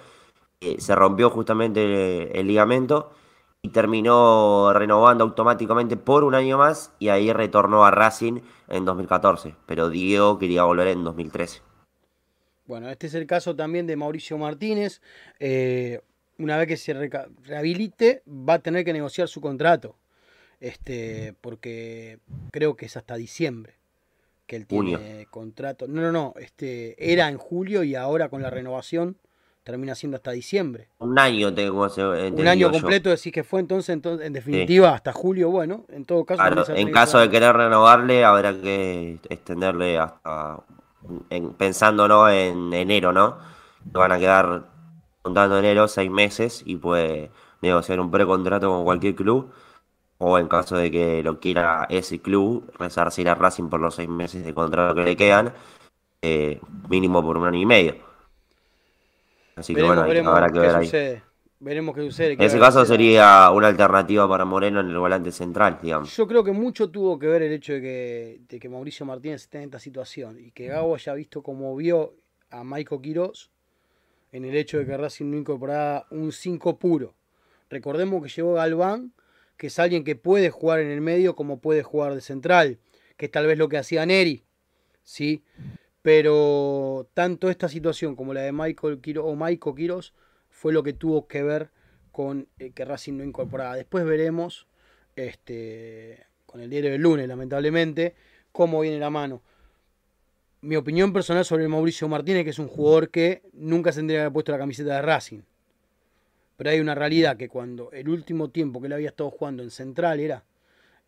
[0.60, 3.12] Eh, se rompió justamente el ligamento
[3.62, 9.54] y terminó renovando automáticamente por un año más y ahí retornó a Racing en 2014,
[9.66, 11.62] pero Diego quería volver en 2013.
[12.66, 15.02] Bueno, este es el caso también de Mauricio Martínez.
[15.40, 16.00] Eh,
[16.38, 16.94] una vez que se
[17.42, 19.96] rehabilite, va a tener que negociar su contrato.
[20.60, 22.18] Este, porque
[22.52, 23.80] creo que es hasta diciembre
[24.46, 25.86] que él tiene contrato.
[25.88, 26.34] No, no, no.
[26.36, 29.16] Este, era en julio y ahora con la renovación
[29.62, 30.88] termina siendo hasta diciembre.
[30.98, 35.50] Un año tengo Un año completo decís que fue entonces, entonces en definitiva hasta julio,
[35.50, 36.74] bueno, en todo caso.
[36.74, 40.64] en caso de querer renovarle habrá que extenderle hasta,
[41.30, 43.38] en, pensando en enero, ¿no?
[43.84, 44.64] Van a quedar
[45.22, 47.30] contando enero seis meses y puede
[47.62, 49.52] negociar un precontrato con cualquier club
[50.22, 54.08] o en caso de que lo quiera ese club, resarcir a Racing por los seis
[54.08, 55.54] meses de contrato que le quedan,
[56.20, 56.60] eh,
[56.90, 57.94] mínimo por un año y medio.
[59.56, 61.22] Así que bueno, habrá que ver ahí.
[61.58, 62.32] Veremos qué sucede.
[62.32, 66.14] en ese caso sería una alternativa para Moreno en el volante central, digamos.
[66.14, 69.42] Yo creo que mucho tuvo que ver el hecho de que, de que Mauricio Martínez
[69.42, 72.14] esté en esta situación y que Gago haya visto como vio
[72.50, 73.50] a Maico Quirós
[74.32, 77.14] en el hecho de que Racing no incorporara un 5 puro.
[77.68, 79.12] Recordemos que llegó Galván,
[79.60, 82.78] que es alguien que puede jugar en el medio como puede jugar de central,
[83.18, 84.42] que es tal vez lo que hacía Neri.
[85.02, 85.44] ¿sí?
[86.00, 90.14] Pero tanto esta situación como la de Michael Quiro, o Michael Quiros
[90.48, 91.68] fue lo que tuvo que ver
[92.10, 93.76] con eh, que Racing no incorporaba.
[93.76, 94.66] Después veremos,
[95.14, 98.14] este, con el diario del lunes, lamentablemente,
[98.52, 99.42] cómo viene la mano.
[100.62, 104.22] Mi opinión personal sobre Mauricio Martínez, que es un jugador que nunca se tendría que
[104.22, 105.42] haber puesto la camiseta de Racing.
[106.60, 109.70] Pero hay una realidad que cuando el último tiempo que él había estado jugando en
[109.70, 110.44] Central era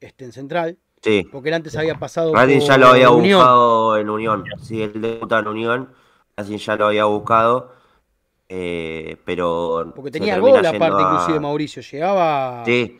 [0.01, 1.29] este, en Central, Sí.
[1.31, 2.33] Porque él antes había pasado.
[2.33, 4.45] Racing ya lo había buscado en Unión.
[4.63, 5.89] Sí, él debuta en Unión.
[6.39, 7.73] Racing ya lo había buscado.
[8.49, 9.93] Eh, pero.
[9.95, 11.83] Porque tenía gol la parte inclusive Mauricio.
[11.83, 12.65] Llegaba.
[12.65, 12.99] Sí.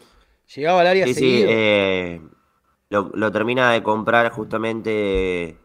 [0.55, 1.49] Llegaba al área sí, seguido.
[1.49, 2.21] Sí, eh,
[2.91, 5.57] lo, termina de comprar justamente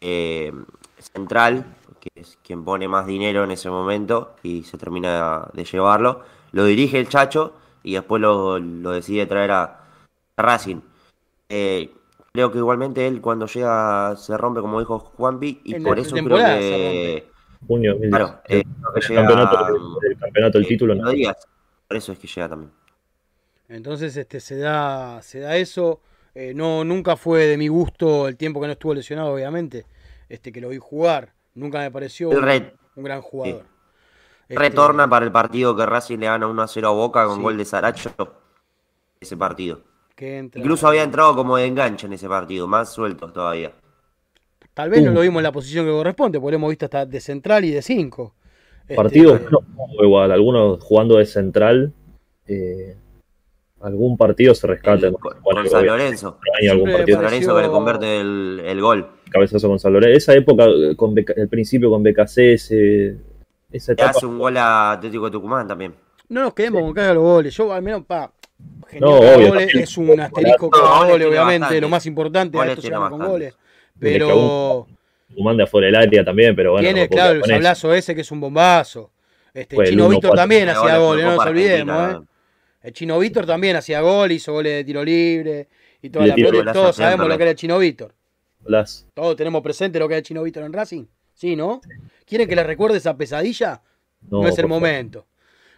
[0.00, 0.52] eh,
[0.98, 6.22] Central, que es quien pone más dinero en ese momento, y se termina de llevarlo.
[6.52, 9.80] Lo dirige el Chacho y después lo, lo decide traer a
[10.36, 10.80] Racing.
[11.48, 11.90] Eh,
[12.32, 16.36] creo que igualmente él cuando llega se rompe, como dijo Juanpi, y por eso creo
[16.36, 17.26] que.
[17.66, 18.62] Junio Claro, eh,
[18.94, 20.94] el, campeonato, el, campeonato, el eh, título.
[20.94, 21.48] No digas,
[21.88, 22.70] por eso es que llega también.
[23.68, 26.00] Entonces este, se, da, se da eso.
[26.34, 29.86] Eh, no, nunca fue de mi gusto el tiempo que no estuvo lesionado, obviamente.
[30.28, 31.32] Este, que lo vi jugar.
[31.54, 33.64] Nunca me pareció un, gran jugador.
[34.48, 37.42] Este, Retorna para el partido que Racing le gana 1 a 0 a Boca con
[37.42, 38.10] gol de Saracho.
[39.20, 39.82] Ese partido.
[40.20, 43.72] Incluso había entrado como de enganche en ese partido, más suelto todavía.
[44.74, 47.06] Tal vez no lo vimos en la posición que corresponde, porque lo hemos visto hasta
[47.06, 48.34] de central y de 5.
[48.96, 51.92] Partidos, este, no, igual, algunos jugando de central.
[52.46, 52.96] Eh,
[53.80, 55.10] algún partido se rescata.
[55.12, 56.38] con, San Lorenzo.
[56.70, 57.16] algún partido.
[57.16, 59.08] San Lorenzo que le convierte el, gol.
[59.30, 60.16] Cabezazo con San Lorenzo.
[60.16, 60.66] Esa época,
[60.96, 62.38] con el principio con BKC,
[63.70, 64.10] esa etapa.
[64.10, 65.94] hace un gol a Atlético de Tucumán también.
[66.28, 67.54] No nos quedemos con cada los goles.
[67.54, 68.30] Yo al menos, pa,
[69.00, 73.54] no, es un asterisco con goles, obviamente, lo más importante, esto se llama con goles.
[73.98, 74.86] Pero.
[75.38, 76.86] Manda afuera del área también, pero bueno.
[76.86, 79.10] Tiene, claro, el sablazo ese que es un bombazo.
[79.52, 82.18] Este, el Chino Víctor también hacía goles, no nos olvidemos, ¿eh?
[82.80, 85.68] El Chino Víctor también hacía gol, hizo goles de tiro libre
[86.00, 86.72] y toda la pelota.
[86.72, 88.14] Todos sabemos lo que era el Chino Víctor.
[89.14, 91.04] Todos tenemos presente lo que era el Chino Víctor en Racing.
[91.34, 91.80] Sí, ¿no?
[92.26, 93.82] ¿Quieren que les recuerde esa pesadilla?
[94.28, 95.26] No, es el momento.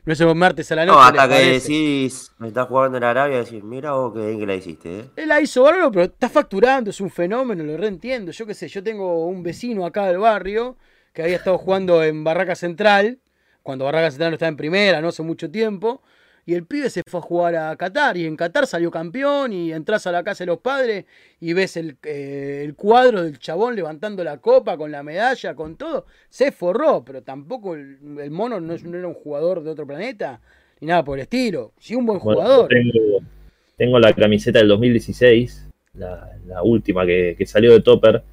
[0.05, 0.97] No es el martes a la noche.
[0.97, 4.47] No, hasta que decís, me estás jugando en Arabia, decís, mira vos qué bien que
[4.47, 5.01] la hiciste.
[5.01, 5.05] ¿eh?
[5.17, 8.33] Él la hizo bárbaro, pero está facturando, es un fenómeno, lo reentiendo.
[8.33, 10.77] Yo qué sé, yo tengo un vecino acá del barrio
[11.13, 13.19] que había estado jugando en Barraca Central,
[13.63, 16.03] cuando Barraca Central no estaba en primera, no hace mucho tiempo.
[16.51, 19.71] Y el pibe se fue a jugar a Qatar y en Qatar salió campeón y
[19.71, 21.05] entras a la casa de los padres
[21.39, 25.77] y ves el, eh, el, cuadro del chabón levantando la copa con la medalla, con
[25.77, 26.07] todo.
[26.29, 30.41] Se forró, pero tampoco el, mono no, era un jugador de otro planeta
[30.81, 31.71] ni nada por el estilo.
[31.79, 32.69] Sí, un buen jugador.
[33.77, 38.25] Tengo, la camiseta del 2016, la, la última que, que, salió de Topper.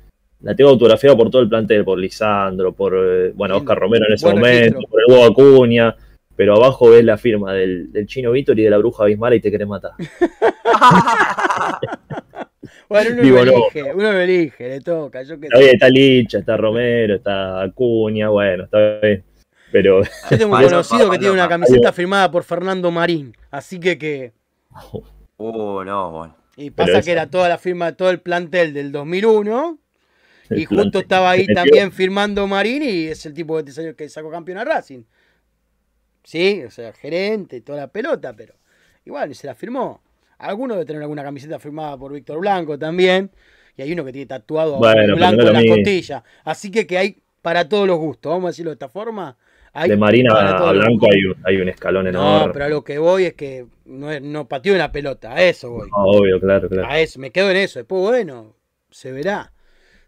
[0.41, 4.13] La tengo autografiada por todo el plantel, por Lisandro, por eh, bueno, Oscar Romero en
[4.13, 5.95] ese momento, por el Hugo Acuña
[6.37, 9.49] pero abajo ves la firma del, chino Víctor y de la bruja Bismara y te
[9.49, 9.93] querés matar.
[12.87, 15.23] bueno, uno lo elige, uno lo elige, le toca.
[15.23, 19.23] Yo que está Licha, está Romero, está Acuña, bueno, está bien.
[19.71, 20.03] Pero...
[20.29, 24.33] Yo tengo un conocido que tiene una camiseta firmada por Fernando Marín, así que que...
[25.37, 26.37] Oh, no, bueno.
[26.55, 29.79] Y pasa que era toda la firma, todo el plantel del 2001.
[30.51, 34.59] y justo estaba ahí también firmando Marín y es el tipo que, que sacó campeón
[34.59, 35.01] a Racing.
[36.27, 38.53] Sí, o sea, gerente, toda la pelota, pero
[39.05, 40.01] igual se la firmó.
[40.39, 43.31] Alguno debe tener alguna camiseta firmada por Víctor Blanco también.
[43.77, 46.25] Y hay uno que tiene tatuado blanco en la costilla.
[46.43, 49.37] Así que que hay para todos los gustos, vamos a decirlo de esta forma.
[49.73, 52.47] de Marina a Blanco hay un, hay un, escalón enorme.
[52.47, 55.71] No, pero a lo que voy es que no, no pateó una pelota, a eso
[55.71, 55.87] voy.
[55.93, 56.89] obvio, claro, claro.
[56.89, 57.79] A eso, me quedo en eso.
[57.79, 58.53] Después, bueno,
[58.91, 59.53] se verá.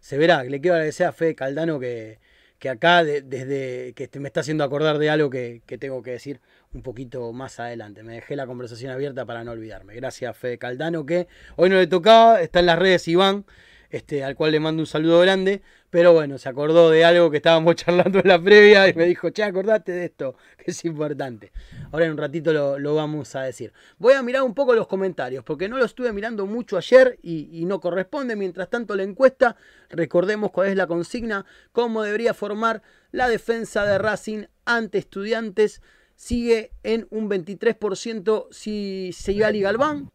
[0.00, 0.44] Se verá.
[0.44, 2.18] Le quiero agradecer a Fede Caldano que,
[2.60, 6.40] que acá desde que me está haciendo acordar de algo que, tengo que decir
[6.74, 8.02] un poquito más adelante.
[8.02, 9.94] Me dejé la conversación abierta para no olvidarme.
[9.94, 13.46] Gracias, Fede Caldano, que hoy no le tocaba, está en las redes Iván,
[13.88, 15.62] este, al cual le mando un saludo grande.
[15.90, 19.30] Pero bueno, se acordó de algo que estábamos charlando en la previa y me dijo,
[19.30, 21.50] che, acordate de esto, que es importante.
[21.90, 23.72] Ahora en un ratito lo, vamos a decir.
[23.98, 27.64] Voy a mirar un poco los comentarios, porque no lo estuve mirando mucho ayer y,
[27.66, 28.36] no corresponde.
[28.36, 29.56] Mientras tanto, la encuesta,
[29.90, 35.82] recordemos cuál es la consigna, cómo debería formar la defensa de Racing ante estudiantes.
[36.14, 40.10] Sigue en un 23% si Seigali Galván,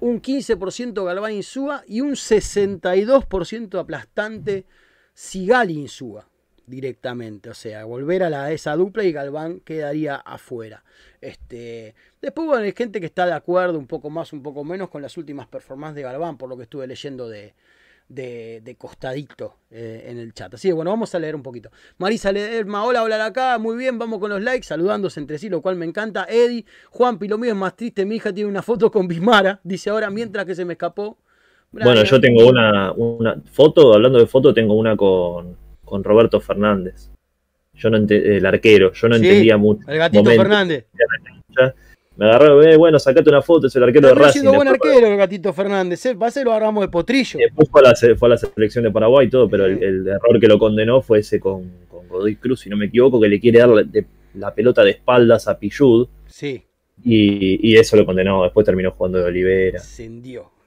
[0.00, 4.66] un 15% Galván Insúa y un 62% aplastante
[5.14, 6.26] Sigali Insúa
[6.66, 7.50] directamente.
[7.50, 10.84] O sea, volver a la, esa dupla y Galván quedaría afuera.
[11.20, 14.88] Este, después, bueno, hay gente que está de acuerdo un poco más, un poco menos
[14.88, 17.54] con las últimas performances de Galván, por lo que estuve leyendo de,
[18.08, 20.54] de, costadito eh, en el chat.
[20.54, 21.70] Así que bueno, vamos a leer un poquito.
[21.98, 25.62] Marisa Lederma, hola, hola acá, muy bien, vamos con los likes, saludándose entre sí, lo
[25.62, 26.26] cual me encanta.
[26.28, 29.90] Eddie, Juan lo mío es más triste, mi hija tiene una foto con Bismara, dice
[29.90, 31.18] ahora, mientras que se me escapó.
[31.72, 37.10] Bueno, yo tengo una, una foto, hablando de foto, tengo una con, con Roberto Fernández.
[37.74, 39.80] Yo no el arquero, yo no entendía mucho.
[39.88, 40.86] El gatito Fernández.
[42.16, 44.40] Me agarró, eh, bueno, sacate una foto, es el arquero de Racing.
[44.40, 46.14] sido buen arquero el gatito Fernández, ¿eh?
[46.14, 47.38] va a ser lo agarramos de potrillo.
[47.38, 51.00] después fue a, la, selección de Paraguay y todo, pero el, error que lo condenó
[51.00, 53.70] fue ese con, con Godoy Cruz, si no me equivoco, que le quiere dar
[54.34, 56.06] la, pelota de espaldas a Pillud.
[56.26, 56.62] Sí.
[57.02, 59.80] Y, eso lo condenó, después terminó jugando de Olivera.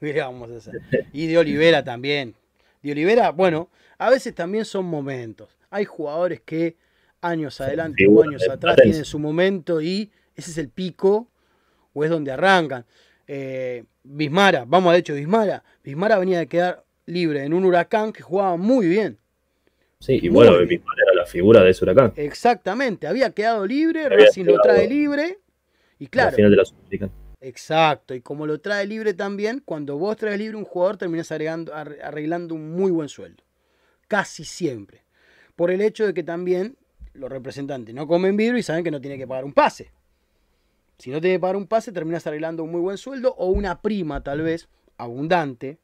[0.16, 0.74] Vamos a hacer.
[1.12, 2.34] Y de Olivera también.
[2.82, 3.68] De Olivera, bueno,
[3.98, 5.48] a veces también son momentos.
[5.70, 6.76] Hay jugadores que
[7.20, 11.28] años adelante o años atrás tienen su momento y ese es el pico
[11.92, 12.84] o es donde arrancan.
[13.26, 15.64] Eh, Bismara, vamos a hecho Bismara.
[15.82, 19.18] Bismara venía de quedar libre en un huracán que jugaba muy bien.
[19.98, 22.12] Sí, y bueno, Bismara era la figura de ese huracán.
[22.16, 25.38] Exactamente, había quedado libre, Racing lo trae libre.
[25.98, 26.36] Y claro.
[26.36, 26.64] Final de la
[27.46, 32.56] Exacto, y como lo trae libre también, cuando vos traes libre un jugador terminás arreglando
[32.56, 33.44] un muy buen sueldo.
[34.08, 35.04] Casi siempre.
[35.54, 36.76] Por el hecho de que también
[37.14, 39.92] los representantes no comen vidrio y saben que no tiene que pagar un pase.
[40.98, 43.80] Si no tiene que pagar un pase, terminas arreglando un muy buen sueldo o una
[43.80, 45.78] prima tal vez abundante,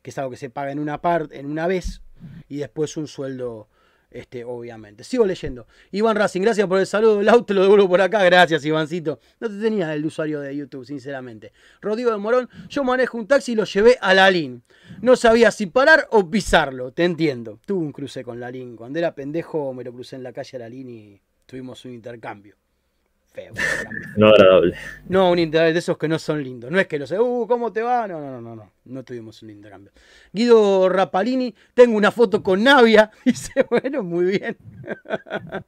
[0.00, 2.00] que es algo que se paga en una parte, en una vez,
[2.48, 3.68] y después un sueldo
[4.14, 5.02] este, obviamente.
[5.02, 5.66] Sigo leyendo.
[5.90, 7.20] Iván Racing, gracias por el saludo.
[7.20, 8.22] El auto lo devuelvo por acá.
[8.22, 9.18] Gracias, Ivancito.
[9.40, 11.52] No te tenía el usuario de YouTube, sinceramente.
[11.82, 14.62] Rodrigo de Morón, yo manejo un taxi y lo llevé a Lalín.
[15.02, 17.58] No sabía si parar o pisarlo, te entiendo.
[17.66, 18.76] Tuve un cruce con Lalín.
[18.76, 22.56] Cuando era pendejo me lo crucé en la calle a Lalín y tuvimos un intercambio
[23.34, 23.52] feo.
[24.16, 24.74] no agradable.
[25.08, 26.70] No, un intercambio de esos que no son lindos.
[26.70, 28.06] No es que lo sé, uh, ¿cómo te va?
[28.06, 28.72] No, no, no, no, no.
[28.84, 29.92] No tuvimos un intercambio.
[30.32, 33.10] Guido Rapalini, tengo una foto con Navia.
[33.24, 34.56] Dice, bueno, muy bien.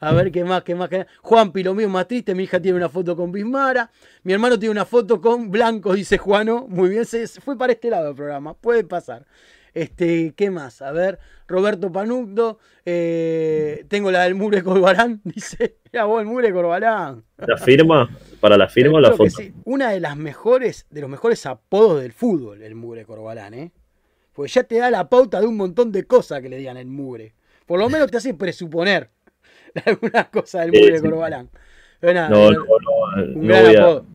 [0.00, 0.90] A ver qué más, qué más.
[0.90, 1.06] Qué...
[1.22, 2.34] Juan lo mío más triste.
[2.34, 3.90] Mi hija tiene una foto con Bismara.
[4.24, 6.66] Mi hermano tiene una foto con Blanco, dice Juano.
[6.68, 8.52] Muy bien, se fue para este lado el programa.
[8.54, 9.24] Puede pasar.
[9.76, 10.80] Este, ¿qué más?
[10.80, 16.50] A ver, Roberto Panucto, eh, tengo la del Mure Corbalán, dice, ya vos el Mure
[16.50, 17.24] Corbalán.
[17.36, 18.08] ¿La firma?
[18.40, 19.34] ¿Para la firma o la foto?
[19.64, 23.70] Una de las mejores, de los mejores apodos del fútbol, el Mure Corbalán, ¿eh?
[24.32, 26.86] Porque ya te da la pauta de un montón de cosas que le digan el
[26.86, 27.34] Mure.
[27.66, 29.10] Por lo menos te hace presuponer
[29.84, 31.50] algunas cosas del Mure Corbalán.
[32.00, 32.60] no, no, no,
[33.34, 34.06] un gran apodo.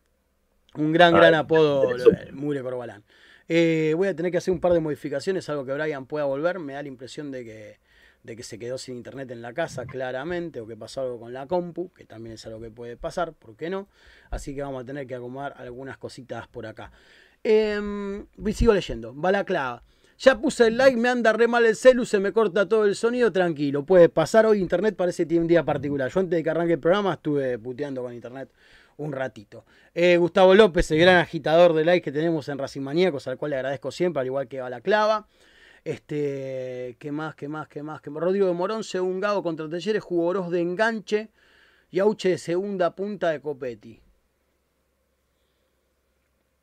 [0.74, 3.04] Un gran, gran apodo, el Mure Corbalán.
[3.54, 6.58] Eh, voy a tener que hacer un par de modificaciones, algo que Brian pueda volver.
[6.60, 7.80] Me da la impresión de que,
[8.24, 11.34] de que se quedó sin internet en la casa, claramente, o que pasó algo con
[11.34, 13.90] la compu, que también es algo que puede pasar, ¿por qué no?
[14.30, 16.94] Así que vamos a tener que acomodar algunas cositas por acá.
[17.44, 18.24] Eh,
[18.54, 19.14] sigo leyendo.
[19.14, 19.84] Balaclava.
[20.18, 22.96] Ya puse el like, me anda re mal el celu, se me corta todo el
[22.96, 23.84] sonido, tranquilo.
[23.84, 26.10] Puede pasar hoy, internet parece que tiene un día particular.
[26.10, 28.50] Yo antes de que arranque el programa estuve puteando con internet
[29.02, 29.66] un ratito.
[29.94, 33.52] Eh, Gustavo López, el gran agitador de like que tenemos en Racing Maníacos, al cual
[33.52, 35.28] le agradezco siempre, al igual que a la clava.
[35.84, 38.02] Este, ¿qué más, qué más, qué más?
[38.04, 41.30] Rodrigo de Morón, según Gago contra Talleres, jugó de enganche
[41.90, 44.00] y Auche de segunda punta de Copetti.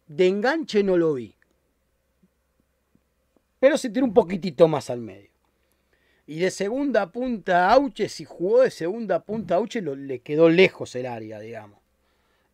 [0.07, 1.35] De enganche no lo vi.
[3.59, 5.31] Pero se tiró un poquitito más al medio.
[6.27, 11.07] Y de segunda punta Auche, si jugó de segunda punta Auche, le quedó lejos el
[11.07, 11.78] área, digamos.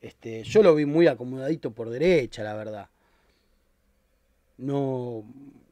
[0.05, 2.90] Este, yo lo vi muy acomodadito por derecha, la verdad.
[4.59, 5.24] No.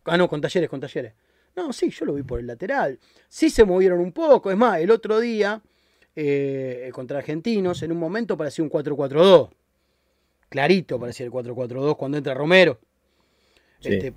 [0.07, 1.12] Ah, no, con talleres, con talleres.
[1.55, 2.99] No, sí, yo lo vi por el lateral.
[3.28, 4.51] Sí se movieron un poco.
[4.51, 5.61] Es más, el otro día,
[6.16, 9.51] eh, contra Argentinos, en un momento parecía un 4-4-2.
[10.49, 12.78] Clarito parecía el 4-4-2 cuando entra Romero.
[13.83, 14.14] Este,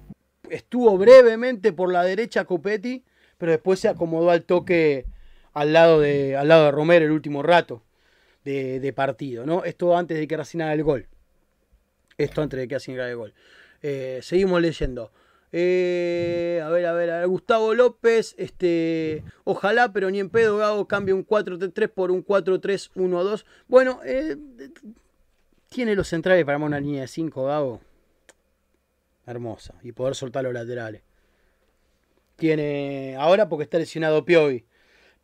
[0.49, 3.03] estuvo brevemente por la derecha Copetti,
[3.37, 5.07] pero después se acomodó al toque
[5.51, 7.81] al lado de, al lado de Romero el último rato
[8.45, 9.63] de, partido, ¿no?
[9.63, 11.07] Esto antes de que Racing haga el gol.
[12.17, 13.33] Esto antes de que Racing haga el gol.
[13.81, 15.11] Eh, seguimos leyendo.
[15.51, 20.57] Eh, a ver, a ver, a ver, Gustavo López, este, ojalá, pero ni en pedo
[20.57, 23.45] Gago cambie un 4-3 por un 4-3-1-2.
[23.67, 24.37] Bueno, eh,
[25.69, 27.81] tiene los centrales para una línea de 5, Gago.
[29.25, 29.75] Hermosa.
[29.81, 31.01] Y poder soltar los laterales.
[32.35, 34.65] Tiene, ahora porque está lesionado Piovi.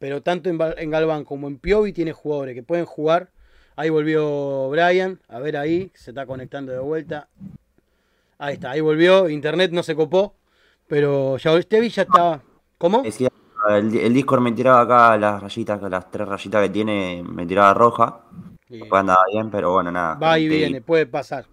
[0.01, 3.29] Pero tanto en, Galván como en Piovi tiene jugadores que pueden jugar.
[3.75, 5.19] Ahí volvió Brian.
[5.27, 5.91] A ver ahí.
[5.93, 7.29] Se está conectando de vuelta.
[8.39, 8.71] Ahí está.
[8.71, 9.29] Ahí volvió.
[9.29, 10.33] Internet no se copó.
[10.87, 12.41] Pero ya este ya está.
[12.79, 13.03] ¿Cómo?
[13.03, 17.75] el, el Discord me tiraba acá las rayitas, las tres rayitas que tiene, me tiraba
[17.75, 18.21] roja.
[18.67, 20.15] Después andaba bien, pero bueno, nada.
[20.15, 21.45] Va y viene, puede pasar.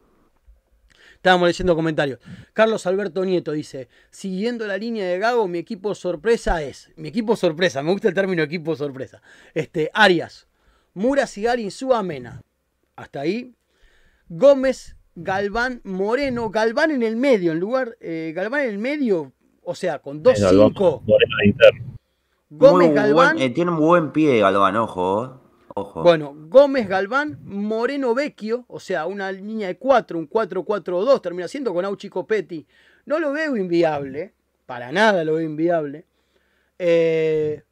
[1.18, 2.20] Estábamos leyendo comentarios.
[2.52, 7.34] Carlos Alberto Nieto dice, siguiendo la línea de Gago, mi equipo sorpresa es, mi equipo
[7.34, 9.20] sorpresa, me gusta el término equipo sorpresa.
[9.52, 10.46] Este, Arias,
[10.94, 12.40] Mura, Sigarin, Amena.
[12.94, 13.56] Hasta ahí.
[14.28, 19.32] Gómez, Galván, Moreno, Galván en el medio, en lugar, eh, Galván en el medio,
[19.64, 21.02] o sea, con 2-5.
[22.48, 23.38] Gómez, Galván.
[23.40, 25.47] Eh, tiene un buen pie Galván, ojo.
[25.94, 31.72] Bueno, Gómez Galván, Moreno Vecchio, o sea, una línea de 4, un 4-4-2, termina siendo
[31.72, 32.66] con Auchi Copetti.
[33.06, 34.34] No lo veo inviable,
[34.66, 36.04] para nada lo veo inviable.
[36.78, 37.62] Eh,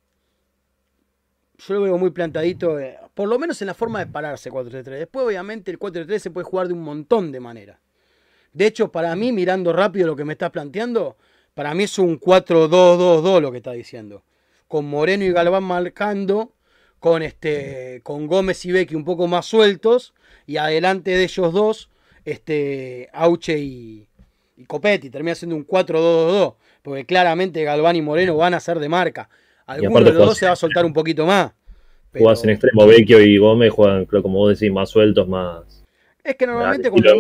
[1.59, 4.83] yo lo veo muy plantadito, eh, por lo menos en la forma de pararse 4-3-3.
[4.85, 7.79] Después, obviamente, el 4-3 se puede jugar de un montón de maneras.
[8.53, 11.17] De hecho, para mí, mirando rápido lo que me estás planteando,
[11.55, 14.23] para mí es un 4-2-2-2 lo que está diciendo.
[14.69, 16.56] Con Moreno y Galván marcando
[17.01, 20.15] con, este, con Gómez y Becky un poco más sueltos
[20.47, 21.91] y adelante de ellos dos,
[22.25, 24.09] este, Auche y,
[24.57, 25.11] y Copetti.
[25.11, 29.29] Termina siendo un 4-2-2-2, porque claramente Galván y Moreno van a ser de marca.
[29.67, 31.53] Alguno de los dos se va a soltar un poquito más.
[32.13, 32.31] Pero...
[32.31, 35.85] en extremo Vecchio y Gómez, juegan, como vos decís, más sueltos, más.
[36.23, 37.15] Es que normalmente cuando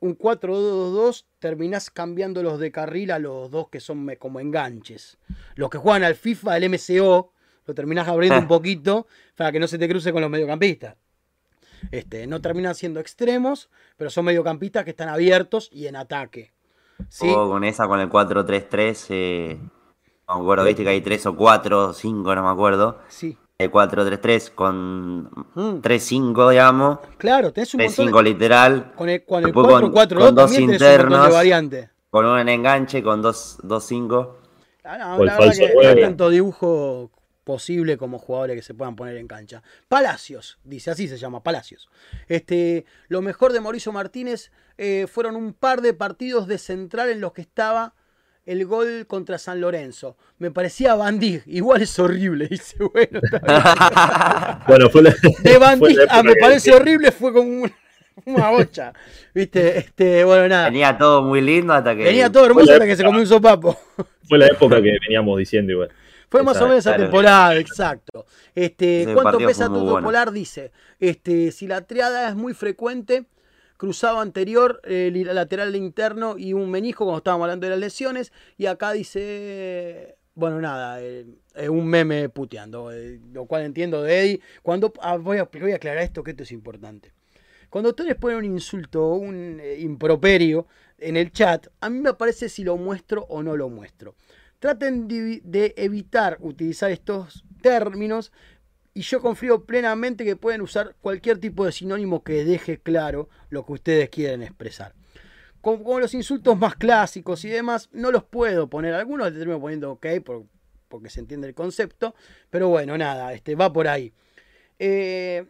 [0.00, 5.16] un 4-2-2 terminás cambiando los de carril a los dos que son como enganches.
[5.54, 7.32] Los que juegan al FIFA, el MCO,
[7.66, 9.06] lo terminás abriendo un poquito
[9.36, 10.96] para que no se te cruce con los mediocampistas.
[11.90, 16.52] Este, no terminan siendo extremos, pero son mediocampistas que están abiertos y en ataque.
[17.08, 17.32] ¿sí?
[17.32, 19.58] con esa, con el 4-3-3, eh,
[20.28, 22.98] no me acuerdo, viste que hay 3 o 4, 5, no me acuerdo.
[23.08, 23.36] Sí.
[23.58, 26.98] El 4-3-3 con 3-5, digamos.
[27.18, 28.92] Claro, tenés un 3-5 literal.
[28.96, 31.28] Con el, con el 4-4-2 con, dos internos.
[32.10, 34.34] Con un enganche, con 2-5.
[34.84, 37.10] Ah, no, la verdad que hay tanto dibujo
[37.44, 39.62] posible como jugadores que se puedan poner en cancha.
[39.88, 41.88] Palacios, dice, así se llama, Palacios.
[42.28, 47.20] Este, lo mejor de Mauricio Martínez eh, fueron un par de partidos de central en
[47.20, 47.94] los que estaba
[48.44, 50.16] el gol contra San Lorenzo.
[50.38, 53.20] Me parecía Bandig, igual es horrible, dice, bueno,
[54.66, 55.02] bueno fue
[55.42, 57.66] De Bandig me parece horrible, fue como
[58.24, 58.92] una bocha.
[59.34, 59.78] ¿Viste?
[59.78, 60.66] Este, bueno, nada.
[60.66, 62.04] Venía todo muy lindo hasta que.
[62.04, 63.78] Venía todo hermoso hasta que se comió un sopapo.
[64.28, 65.90] Fue la época que veníamos diciendo igual.
[66.32, 68.24] Fue más o menos esa temporada, exacto.
[68.54, 70.32] Este, ¿Cuánto pesa tu polar?
[70.32, 73.26] Dice, este, si la triada es muy frecuente,
[73.76, 78.64] cruzado anterior, el lateral interno y un menisco, cuando estábamos hablando de las lesiones, y
[78.64, 81.26] acá dice, bueno, nada, eh,
[81.68, 84.40] un meme puteando, eh, lo cual entiendo de Eddie.
[84.62, 87.12] Cuando, ah, voy, a, voy a aclarar esto, que esto es importante.
[87.68, 90.66] Cuando ustedes ponen un insulto o un eh, improperio
[90.96, 94.14] en el chat, a mí me aparece si lo muestro o no lo muestro.
[94.62, 98.30] Traten de, evitar utilizar estos términos
[98.94, 103.66] y yo confío plenamente que pueden usar cualquier tipo de sinónimo que deje claro lo
[103.66, 104.94] que ustedes quieren expresar.
[105.60, 108.94] Como, los insultos más clásicos y demás, no los puedo poner.
[108.94, 110.06] Algunos les termino poniendo ok
[110.86, 112.14] porque se entiende el concepto.
[112.48, 114.12] Pero bueno, nada, este, va por ahí.
[114.78, 115.44] Eh,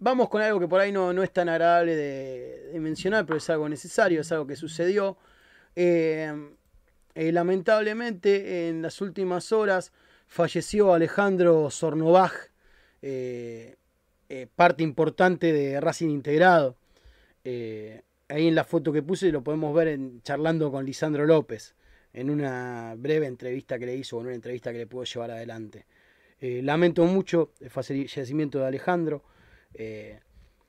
[0.00, 3.48] Vamos con algo que por ahí no, no es tan agradable de, mencionar, pero es
[3.48, 5.16] algo necesario, es algo que sucedió.
[5.74, 6.57] Eh,
[7.18, 9.92] eh, lamentablemente, en las últimas horas
[10.28, 12.32] falleció Alejandro Sornovaj,
[13.02, 13.76] eh,
[14.54, 16.76] parte importante de Racing Integrado.
[17.44, 21.74] ahí en la foto que puse lo podemos ver en, charlando con Lisandro López,
[22.12, 25.86] en una breve entrevista que le hizo, en una entrevista que le pudo llevar adelante.
[26.40, 29.24] lamento mucho el fallecimiento de Alejandro.
[29.74, 30.20] Eh,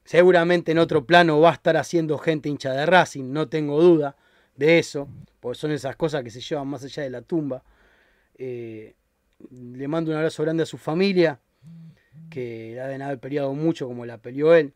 [0.04, 4.16] seguramente en otro plano va a estar haciendo gente hincha de Racing, no tengo duda
[4.60, 5.08] de eso,
[5.40, 7.64] porque son esas cosas que se llevan más allá de la tumba.
[8.38, 8.94] Eh,
[9.50, 11.40] le mando un abrazo grande a su familia,
[12.30, 14.74] que la deben haber peleado mucho como la peleó él.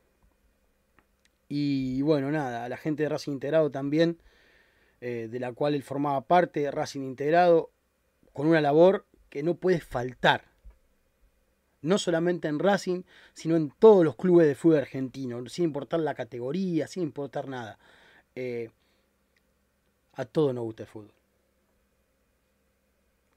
[1.49, 4.17] Y bueno, nada, a la gente de Racing Integrado también,
[5.01, 7.69] eh, de la cual él formaba parte, Racing Integrado,
[8.31, 10.45] con una labor que no puede faltar
[11.81, 13.03] no solamente en Racing,
[13.33, 17.77] sino en todos los clubes de fútbol argentino, sin importar la categoría, sin importar nada.
[18.35, 18.69] Eh,
[20.13, 21.11] a todos nos gusta el fútbol.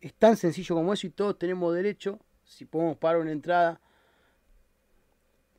[0.01, 3.81] Es tan sencillo como eso y todos tenemos derecho, si podemos pagar una entrada,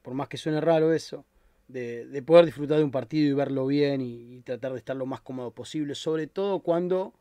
[0.01, 1.25] por más que suene raro eso,
[1.67, 5.05] de, poder disfrutar de un partido y verlo bien y, y, tratar de estar lo
[5.05, 7.13] más cómodo posible, sobre todo cuando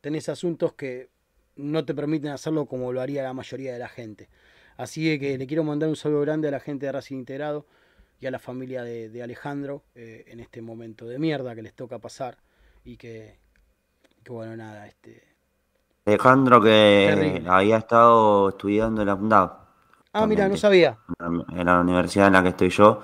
[0.00, 1.08] tenés asuntos que
[1.56, 4.28] no te permiten hacerlo como lo haría la mayoría de la gente.
[4.76, 7.66] Así que le quiero mandar un saludo grande a la gente de Racing Integrado
[8.20, 11.98] y a la familia de, Alejandro eh, en este momento de mierda que les toca
[11.98, 12.38] pasar
[12.84, 13.38] y que,
[14.28, 15.22] bueno, nada, este...
[16.04, 19.52] Alejandro que había estado estudiando en la UNDAV.
[20.12, 20.98] Ah, mira, no sabía.
[21.20, 23.00] En la universidad en la que estoy yo.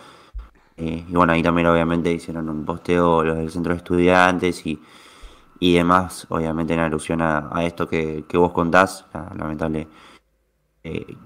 [0.77, 4.81] Eh, y bueno, ahí también obviamente hicieron un posteo los del centro de estudiantes y,
[5.59, 9.89] y demás, obviamente en alusión a, esto que, vos contás, la lamentable
[10.85, 11.17] eh,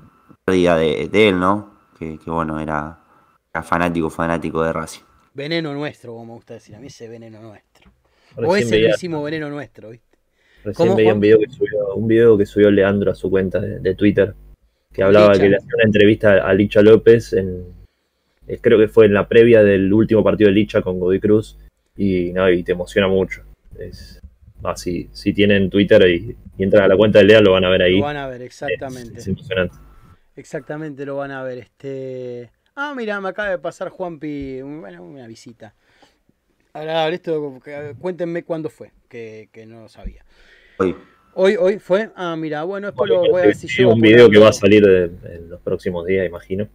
[0.44, 1.70] pérdida de, él, ¿no?
[1.98, 2.98] Que, bueno, era,
[3.62, 5.03] fanático, fanático de Racing.
[5.34, 7.90] Veneno nuestro, como me gusta decir, a mí ese veneno nuestro.
[8.37, 10.18] O ese mismo veneno nuestro, ¿viste?
[10.64, 13.95] Recién veía un video, que subió, un video que subió Leandro a su cuenta de,
[13.95, 14.35] Twitter,
[14.93, 17.64] que hablaba que le hacía una entrevista a Licha López, en,
[18.61, 21.59] creo que fue en la previa del último partido de Licha con Godoy Cruz,
[21.97, 23.43] y, no, y te emociona mucho.
[23.78, 24.22] Es,
[24.62, 27.83] así, si tienen Twitter y, entran a la cuenta de Lea, lo van a ver
[27.83, 27.99] ahí.
[27.99, 29.18] Lo van a ver, exactamente.
[29.18, 29.76] es emocionante.
[30.37, 31.59] Exactamente, lo van a ver.
[31.59, 32.51] Este.
[32.74, 35.74] Ah, mira, me acaba de pasar Juanpi bueno, una visita.
[36.75, 37.61] Agradable esto,
[38.01, 40.25] cuéntenme cuándo fue, que, no lo sabía.
[40.79, 40.97] Hoy.
[41.35, 42.11] Hoy, hoy fue.
[42.16, 43.91] Ah, mira, bueno, después lo voy a decir yo.
[43.91, 46.68] un video que va a salir en los próximos días, imagino.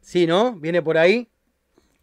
[0.00, 0.52] Sí, ¿no?
[0.52, 1.28] Viene por ahí.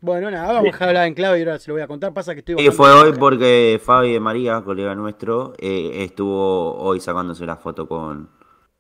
[0.01, 2.13] Bueno, nada, vamos a hablar en clave y ahora se lo voy a contar.
[2.13, 2.55] Pasa que estoy.
[2.57, 7.87] Sí, fue hoy porque Fabi de María, colega nuestro, eh, estuvo hoy sacándose la foto
[7.87, 8.29] con,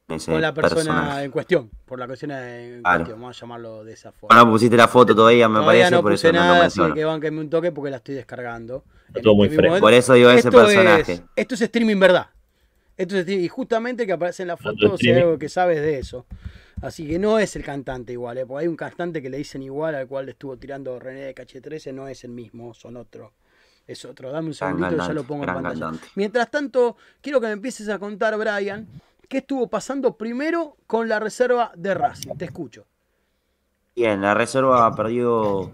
[0.07, 4.13] con la persona en cuestión, por la cuestión en cuestión, vamos a llamarlo de esa
[4.13, 4.35] forma.
[4.37, 7.41] No pusiste la foto todavía, me parece, no por puse eso nada, así que banquenme
[7.41, 8.85] un toque porque la estoy descargando.
[9.21, 9.79] todo muy fresco.
[9.79, 11.23] Por eso digo ese personaje.
[11.35, 12.27] esto es streaming verdad.
[12.95, 15.99] Esto es y justamente que aparece en la foto, si hay algo que sabes de
[15.99, 16.25] eso.
[16.81, 18.45] Así que no es el cantante igual, ¿eh?
[18.45, 21.33] porque hay un cantante que le dicen igual al cual le estuvo tirando René de
[21.33, 23.33] Cache 13, no es el mismo, son otro.
[23.87, 24.31] Es otro.
[24.31, 25.91] Dame un segundito y ya lo pongo en pantalla.
[26.15, 28.87] Mientras tanto, quiero que me empieces a contar, Brian,
[29.27, 32.37] ¿Qué estuvo pasando primero con la reserva de Racing?
[32.37, 32.85] Te escucho.
[33.93, 35.71] Bien, la reserva perdió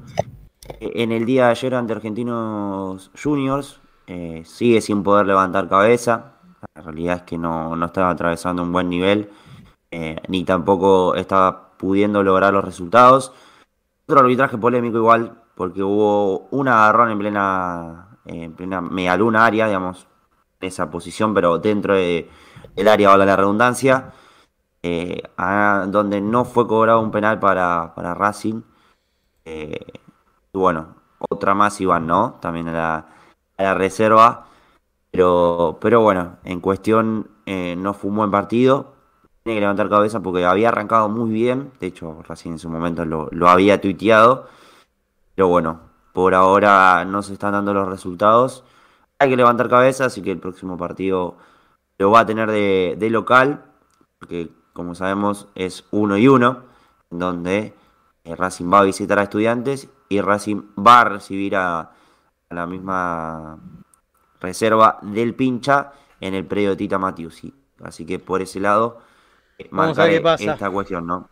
[0.80, 3.80] eh, en el día de ayer ante Argentinos Juniors.
[4.08, 6.38] Eh, sigue sin poder levantar cabeza.
[6.74, 9.30] La realidad es que no, estaba atravesando un buen nivel,
[9.92, 13.34] eh, ni tampoco estaba pudiendo lograr los resultados.
[14.08, 19.68] Otro arbitraje polémico igual, porque hubo un agarrón en plena, en plena media luna área,
[19.68, 20.08] digamos,
[20.60, 22.30] en esa posición, pero dentro de
[22.76, 24.14] el área, valga la redundancia,
[24.82, 25.24] eh,
[25.88, 28.62] donde no fue cobrado un penal para, Racing.
[29.46, 29.80] Eh,
[30.54, 30.96] y bueno,
[31.30, 32.38] otra más iban, ¿no?
[32.42, 33.06] También a
[33.58, 34.48] la, reserva.
[35.12, 38.94] Pero, pero bueno, en cuestión eh, no fue un buen partido.
[39.44, 41.72] Tiene que levantar cabeza porque había arrancado muy bien.
[41.80, 44.48] De hecho, recién en su momento lo, lo había tuiteado.
[45.36, 45.82] Pero bueno,
[46.14, 48.64] por ahora no se están dando los resultados.
[49.20, 51.38] Hay que levantar cabeza, así que el próximo partido
[51.98, 53.66] lo va a tener de, de local.
[54.20, 56.64] Porque como sabemos es uno y uno.
[57.10, 57.74] Donde
[58.24, 61.92] eh, Racing va a visitar a estudiantes y Racing va a recibir a,
[62.50, 63.58] la misma
[64.40, 67.54] reserva del pincha en el predio de Tita Matiusi.
[67.84, 69.00] Así que por ese lado,
[69.58, 70.54] eh, Vamos a ver qué pasa.
[70.54, 71.30] esta cuestión, ¿no?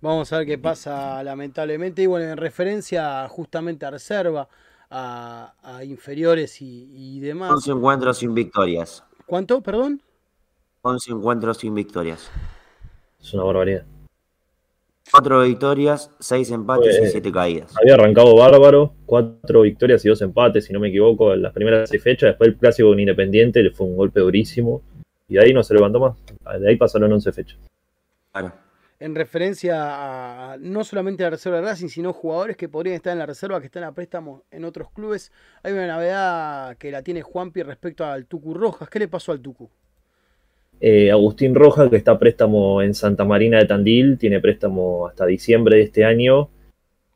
[0.00, 2.02] Vamos a ver qué pasa, lamentablemente.
[2.02, 4.48] Y bueno, en referencia justamente a reserva,
[4.90, 5.52] a,
[5.84, 7.52] inferiores y, demás.
[7.52, 9.04] 11 encuentros sin victorias.
[9.32, 10.02] ¿Cuánto, perdón?
[10.82, 12.30] 11 encuentros sin victorias.
[13.18, 13.84] Es una barbaridad.
[15.10, 17.74] Cuatro victorias, seis empates y siete caídas.
[17.80, 21.88] Había arrancado bárbaro, cuatro victorias y dos empates, si no me equivoco, en las primeras
[21.88, 22.28] seis fechas.
[22.28, 24.82] Después el clásico con Independiente le fue un golpe durísimo.
[25.30, 26.60] Y de ahí no se levantó más.
[26.60, 27.58] De ahí pasaron 11 fechas.
[28.32, 28.52] Claro.
[29.02, 33.12] En referencia a no solamente a la reserva de Racing, sino jugadores que podrían estar
[33.12, 35.32] en la reserva, que están a préstamo en otros clubes.
[35.64, 38.88] Hay una novedad que la tiene Juanpi respecto al Tucu Rojas.
[38.88, 39.68] ¿Qué le pasó al Tucu?
[40.80, 45.26] Eh, Agustín Rojas, que está a préstamo en Santa Marina de Tandil, tiene préstamo hasta
[45.26, 46.48] diciembre de este año.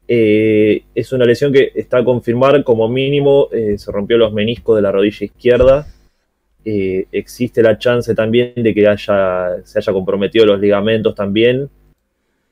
[0.09, 4.75] Eh, es una lesión que está a confirmar, como mínimo, eh, se rompió los meniscos
[4.75, 5.87] de la rodilla izquierda.
[6.65, 11.71] existe la chance también de que haya, se haya comprometido los ligamentos también.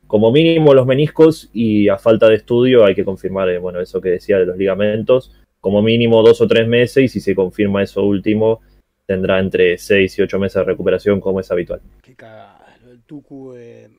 [0.06, 4.10] Como mínimo los meniscos y a falta de estudio hay que confirmar, bueno, eso que
[4.10, 5.32] decía de los ligamentos.
[5.60, 8.60] Como mínimo dos o tres meses y si se confirma eso último,
[9.06, 11.80] tendrá entre 6 y 8 meses de recuperación como es habitual.
[12.02, 13.54] Qué cagada, el Tucu.
[13.54, 13.90] Eh.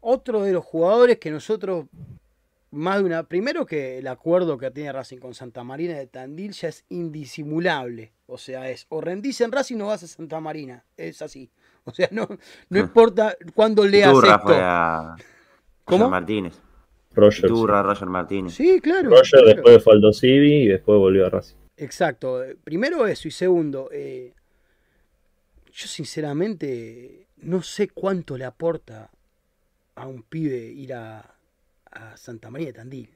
[0.00, 1.86] Otro de los jugadores que nosotros,
[2.70, 3.24] más de una...
[3.24, 8.12] Primero que el acuerdo que tiene Racing con Santa Marina de Tandil ya es indisimulable.
[8.26, 10.84] O sea, es o rendís en Racing o vas a Santa Marina.
[10.96, 11.50] Es así.
[11.88, 12.28] O sea, no,
[12.68, 14.42] no importa cuándo leas Turra esto.
[14.42, 15.16] Fue a
[15.84, 16.10] ¿Cómo?
[16.10, 16.60] Martínez.
[17.14, 17.50] Roger.
[17.50, 18.54] Roger Martínez.
[18.54, 19.10] Sí, claro.
[19.10, 21.56] Roger después de Faldo Civi y después volvió a Racing.
[21.76, 22.42] Exacto.
[22.62, 24.34] Primero eso y segundo, eh,
[25.72, 29.10] yo sinceramente no sé cuánto le aporta
[29.94, 31.34] a un pibe ir a,
[32.14, 33.10] Santa María de Tandil.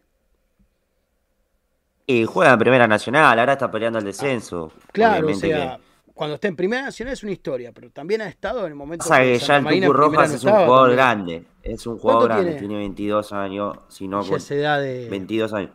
[2.06, 4.72] Y juega en Primera Nacional, ahora está peleando el descenso.
[4.90, 5.78] Claro, o sea,
[6.14, 9.04] cuando está en Primera Nacional es una historia, pero también ha estado en el momento...
[9.04, 12.54] O sea, que ya el Tucu Rojas es un jugador grande, es un jugador grande,
[12.54, 12.76] tiene?
[12.76, 15.08] 22 años, si no, edad de...
[15.08, 15.70] 22 años.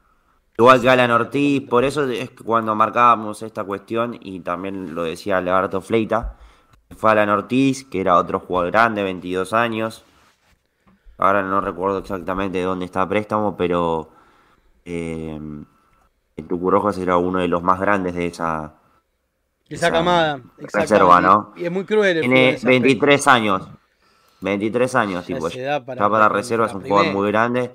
[0.58, 5.40] Igual que Alan Ortiz, por eso es cuando marcábamos esta cuestión, y también lo decía
[5.40, 6.36] Legarto Fleita,
[6.96, 10.04] fue Alan Ortiz, que era otro jugador grande, 22 años.
[11.18, 14.10] Ahora no recuerdo exactamente dónde está préstamo, pero
[14.86, 15.40] eh,
[16.38, 18.76] el Tucurrojas era uno de los más grandes de esa,
[19.70, 20.41] esa, camada.
[20.57, 21.53] Reserva, ¿no?
[21.55, 22.20] Y es muy cruel.
[22.20, 23.68] Tiene 23 años.
[24.41, 25.49] 23 años, tipo.
[25.49, 27.72] Ya para, para reserva, es un jugador muy grande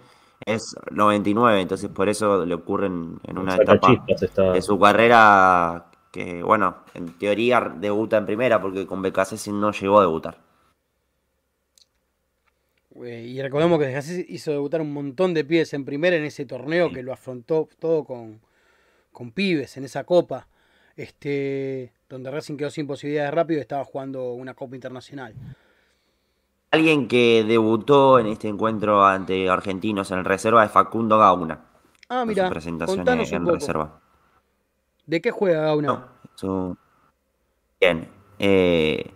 [0.46, 4.04] es 99, entonces por eso le ocurre en, una etapa
[4.52, 9.98] de su carrera que, bueno, en teoría debuta en primera porque con BKC no llegó
[9.98, 10.38] a debutar.
[12.94, 16.92] Y recordemos que BKC hizo debutar un montón de pibes en primera en ese torneo
[16.92, 18.40] que lo afrontó todo con,
[19.10, 20.46] con pibes en esa copa.
[20.96, 25.34] Este, donde Racing quedó sin posibilidades rápido y estaba jugando una copa internacional.
[26.70, 31.60] Alguien que debutó en este encuentro ante argentinos en reserva es Facundo Gauna.
[32.08, 32.48] Ah, mira.
[32.50, 34.00] presentación en, reserva.
[35.06, 36.08] ¿De qué juega Gauna?
[37.80, 38.08] Bien.
[38.38, 39.10] Eh,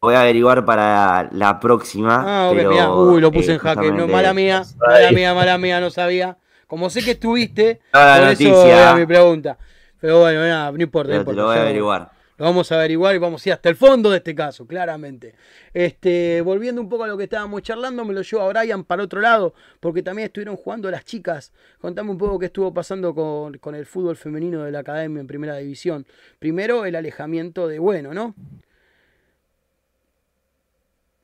[0.00, 2.48] voy a averiguar para la próxima.
[2.48, 3.90] Ah, pero, Uy, lo puse en jaque.
[3.92, 6.38] No, mala mía, mala mía, mala mía, no sabía.
[6.66, 9.58] Como sé que estuviste, por eso era mi pregunta.
[10.00, 11.12] Pero bueno, no importa.
[11.12, 11.30] no importa.
[11.30, 12.18] Te lo voy a averiguar.
[12.38, 15.34] Lo vamos a averiguar y vamos a ir hasta el fondo de este caso, claramente.
[15.74, 19.02] Este, volviendo un poco a lo que estábamos charlando, me lo llevo a Brian para
[19.02, 21.52] otro lado, porque también estuvieron jugando las chicas.
[21.80, 25.56] Contame un poco qué estuvo pasando con, el fútbol femenino de la academia en primera
[25.56, 26.06] división.
[26.38, 28.36] Primero, el alejamiento de bueno, ¿no?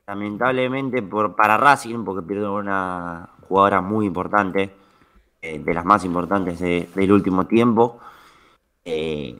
[0.07, 4.69] Lamentablemente por, para Racing, porque pierde una jugadora muy importante,
[5.41, 8.01] eh, de las más importantes del último tiempo.
[8.85, 9.39] Eh,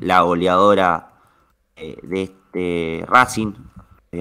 [0.00, 1.12] la goleadora
[1.74, 3.52] eh, de este Racing,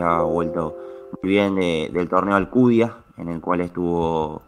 [0.02, 0.78] ha vuelto
[1.22, 4.42] muy bien del torneo Alcudia, en el cual estuvo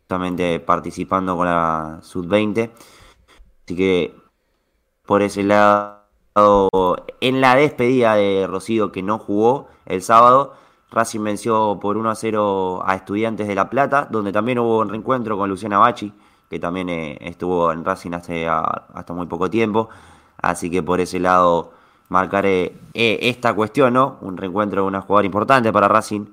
[0.00, 2.70] justamente participando con la Sub-20.
[3.64, 4.14] Así que
[5.06, 6.04] por ese lado,
[7.20, 10.52] en la despedida de Rocío que no jugó el sábado,
[10.90, 14.88] Racing venció por 1 a 0 a Estudiantes de La Plata, donde también hubo un
[14.90, 16.12] reencuentro con Luciana Bachi,
[16.50, 19.88] que también eh, estuvo en Racing hace hasta muy poco tiempo.
[20.40, 21.72] Así que por ese lado
[22.08, 22.46] marcar
[22.94, 24.18] esta cuestión, ¿no?
[24.22, 26.26] Un reencuentro de una jugadora importante para Racing,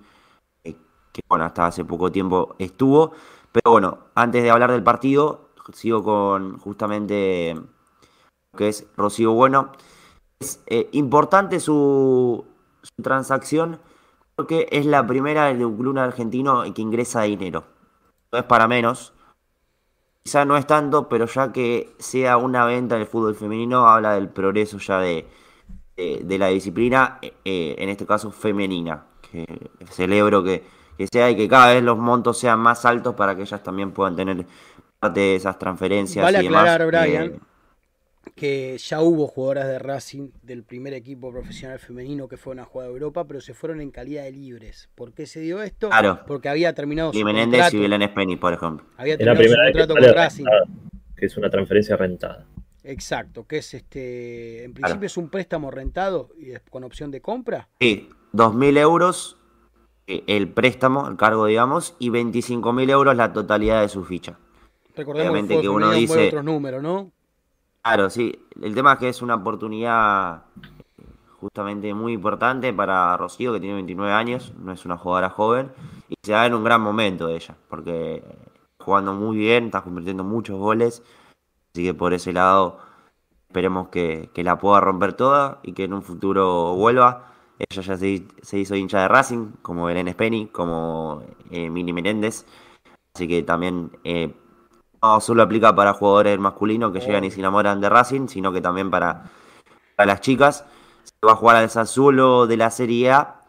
[0.63, 3.13] que bueno, hasta hace poco tiempo estuvo.
[3.51, 9.71] Pero bueno, antes de hablar del partido, sigo con justamente lo que es Rocío Bueno.
[10.39, 10.59] Es
[10.91, 12.45] importante su,
[13.01, 13.79] transacción
[14.35, 17.63] porque es la primera de un club argentino que ingresa dinero.
[18.31, 19.13] No es para menos.
[20.25, 24.27] Quizá no es tanto, pero ya que sea una venta del fútbol femenino, habla del
[24.27, 25.27] progreso ya de,
[25.95, 29.05] de, la disciplina, eh, eh, en este caso femenina.
[29.21, 29.45] Que
[29.91, 30.63] celebro que,
[30.97, 33.91] que sea y que cada vez los montos sean más altos para que ellas también
[33.91, 34.47] puedan tener
[34.99, 36.25] parte de esas transferencias.
[36.25, 37.39] Vale aclarar, Brian,
[38.35, 42.87] que ya hubo jugadoras de Racing del primer equipo profesional femenino que fueron a jugar
[42.87, 44.89] a Europa, pero se fueron en calidad de libres.
[44.93, 45.89] ¿Por qué se dio esto?
[45.89, 46.19] Claro.
[46.27, 48.85] Porque había terminado su Menéndez y Belén Speni, por ejemplo.
[48.97, 50.45] Había terminado su contrato con Racing.
[51.15, 52.45] que es una transferencia rentada.
[52.83, 57.69] Exacto, que es este, en principio es un préstamo rentado y con opción de compra.
[57.79, 59.37] Sí, 2.000 euros
[60.07, 64.37] eh, el préstamo, el cargo, digamos, y 25.000 euros la totalidad de su ficha.
[64.95, 67.11] Recordemos que, uno dice otros números, ¿no?
[67.85, 68.33] Claro, sí.
[68.63, 70.45] El tema es que es una oportunidad
[71.39, 75.71] justamente muy importante para Rocío, que tiene 29 años, no es una jugadora joven,
[76.09, 78.23] y se da en un gran momento ella, porque
[78.79, 81.03] jugando muy bien, está convirtiendo muchos goles,
[81.73, 82.79] así que por ese lado
[83.49, 87.33] esperemos que, la pueda romper toda y que en un futuro vuelva.
[87.59, 91.21] Ella ya se, hizo hincha de Racing, como Belén Speni, como
[91.51, 92.47] eh, Mini Menéndez,
[93.13, 93.91] así que también...
[94.03, 94.33] Eh,
[95.19, 98.89] solo aplica para jugadores masculinos que llegan y se enamoran de Racing, sino que también
[98.89, 99.31] para,
[99.97, 100.65] las chicas.
[101.03, 103.41] Se va a jugar al Sassuolo de la Serie A.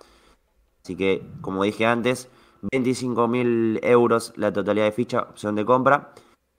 [0.83, 2.29] Así que, como dije antes,
[2.73, 6.13] 25.000 euros la totalidad de ficha, opción de compra.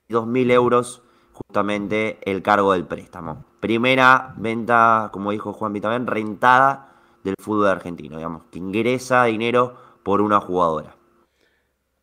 [0.08, 1.02] Y 2.000 euros
[1.34, 3.45] justamente el cargo del préstamo.
[3.60, 10.22] Primera venta, como dijo Juan también, rentada del fútbol argentino, digamos, que ingresa dinero por
[10.22, 10.97] una jugadora.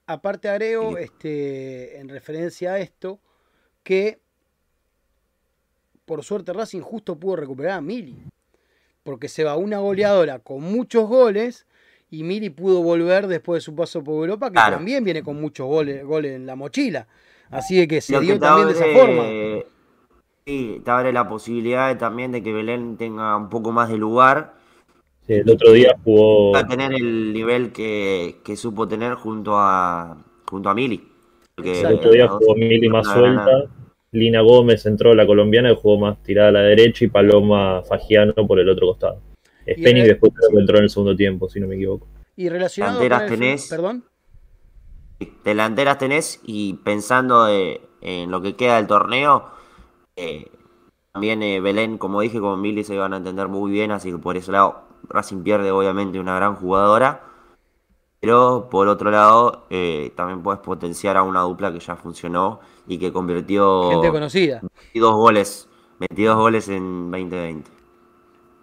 [0.07, 3.21] Aparte agrego, este, en referencia a esto,
[3.83, 4.21] que
[6.05, 8.23] por suerte Racing justo pudo recuperar a Mili.
[9.03, 11.67] Porque se va una goleadora con muchos goles
[12.11, 15.67] y Mili pudo volver después de su paso por Europa, que también viene con muchos
[15.67, 17.07] goles, goles en la mochila.
[17.51, 19.23] Así que se dio también de esa forma.
[20.47, 24.55] Sí, te abre la posibilidad también de que Belén tenga un poco más de lugar
[25.29, 26.57] el otro día jugó.
[26.57, 31.03] A tener el nivel que, supo tener junto a junto a Mili.
[31.57, 33.65] el otro día jugó Mili más suelta.
[34.13, 38.33] Lina Gómez entró la colombiana y jugó más tirada a la derecha y Paloma Fagiano
[38.47, 39.21] por el otro costado.
[39.69, 42.07] Spenny después entró en el segundo tiempo, si no me equivoco.
[42.37, 44.05] Y relacionado Delanteras tenés, perdón.
[45.45, 49.51] Delanteras tenés y pensando en lo que queda del torneo,
[50.15, 50.47] eh,
[51.13, 54.19] también eh, Belén, como dije, con Mili se van a entender muy bien, así que
[54.19, 57.23] por ese lado Racing pierde obviamente una gran jugadora,
[58.21, 62.99] pero por otro lado eh, también puedes potenciar a una dupla que ya funcionó y
[62.99, 65.69] que convirtió gente conocida 22 goles,
[66.01, 67.71] 22 goles en 2020.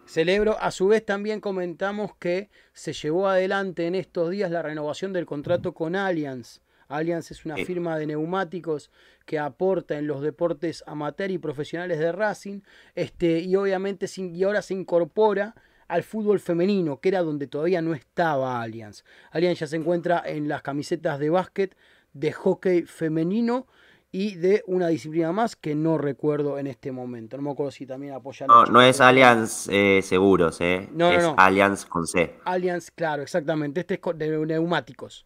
[0.06, 5.14] Celebro, a su vez también comentamos que se llevó adelante en estos días la renovación
[5.14, 6.60] del contrato con Allianz.
[6.89, 8.92] Allianz es una firma de neumáticos
[9.26, 12.60] que aporta en los deportes amateur y profesionales de Racing,
[12.96, 15.56] este, y obviamente y ahora se incorpora
[15.92, 19.04] al fútbol femenino, que era donde todavía no estaba Allianz.
[19.32, 21.76] Allianz ya se encuentra en las camisetas de básquet,
[22.14, 23.68] de hockey femenino
[24.10, 27.36] y de una disciplina más que no recuerdo en este momento.
[27.36, 28.48] No me acuerdo si también apoya.
[28.48, 30.88] No, no es Allianz eh, Seguros, eh.
[30.94, 32.38] No, es Allianz con C.
[32.46, 33.82] Allianz, claro, exactamente.
[33.82, 35.26] Este es de neumáticos.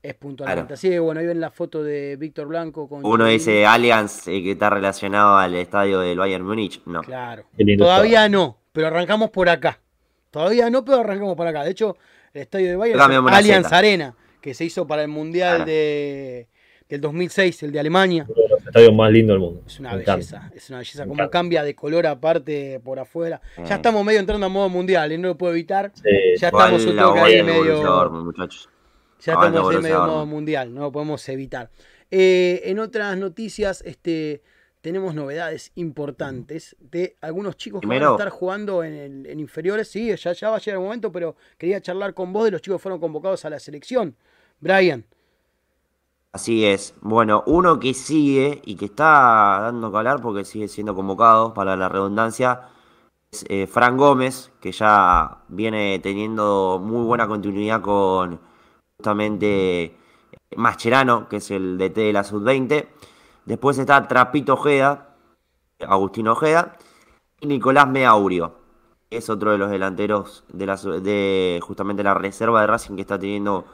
[0.00, 0.74] Es puntualmente.
[0.74, 3.04] Así que bueno, ahí ven la foto de Víctor Blanco con.
[3.04, 6.80] Uno dice Allianz eh, que está relacionado al estadio del Bayern Múnich.
[6.86, 7.02] No.
[7.02, 7.46] Claro.
[7.76, 9.80] Todavía no pero arrancamos por acá.
[10.30, 11.64] Todavía no, pero arrancamos por acá.
[11.64, 11.96] De hecho,
[12.32, 16.48] el estadio de Bayern es Allianz Arena, que se hizo para el Mundial de,
[16.88, 18.26] del 2006, el de Alemania.
[18.28, 19.62] Uno de los estadios más lindos del mundo.
[19.66, 21.06] Es una belleza, es una belleza.
[21.06, 23.40] Como cambia de color aparte por afuera.
[23.68, 25.18] Ya estamos medio entrando a modo mundial, y ¿eh?
[25.18, 25.92] no lo puedo evitar.
[26.38, 28.32] ya estamos un toque ahí medio.
[29.24, 31.70] Ya estamos en medio modo mundial, no lo podemos evitar.
[32.10, 34.42] Eh, en otras noticias, este
[34.82, 39.88] tenemos novedades importantes de algunos chicos que van a estar jugando en, inferiores.
[39.88, 42.60] Sí, ya, ya va a llegar el momento, pero quería charlar con vos de los
[42.60, 44.16] chicos que fueron convocados a la selección.
[44.60, 45.04] Brian.
[46.32, 46.94] Así es.
[47.00, 51.76] Bueno, uno que sigue y que está dando que hablar porque sigue siendo convocado para
[51.76, 52.62] la redundancia
[53.30, 58.40] es eh, Fran Gómez, que ya viene teniendo muy buena continuidad con
[58.96, 59.96] justamente
[60.56, 62.88] Mascherano, que es el DT de la Sub-20
[63.44, 65.16] Después está Trapito Ojeda,
[65.80, 66.76] Agustín Ojeda,
[67.40, 68.54] y Nicolás Meaurio.
[69.10, 73.18] Es otro de los delanteros de, la, de justamente la reserva de Racing que está
[73.18, 73.66] teniendo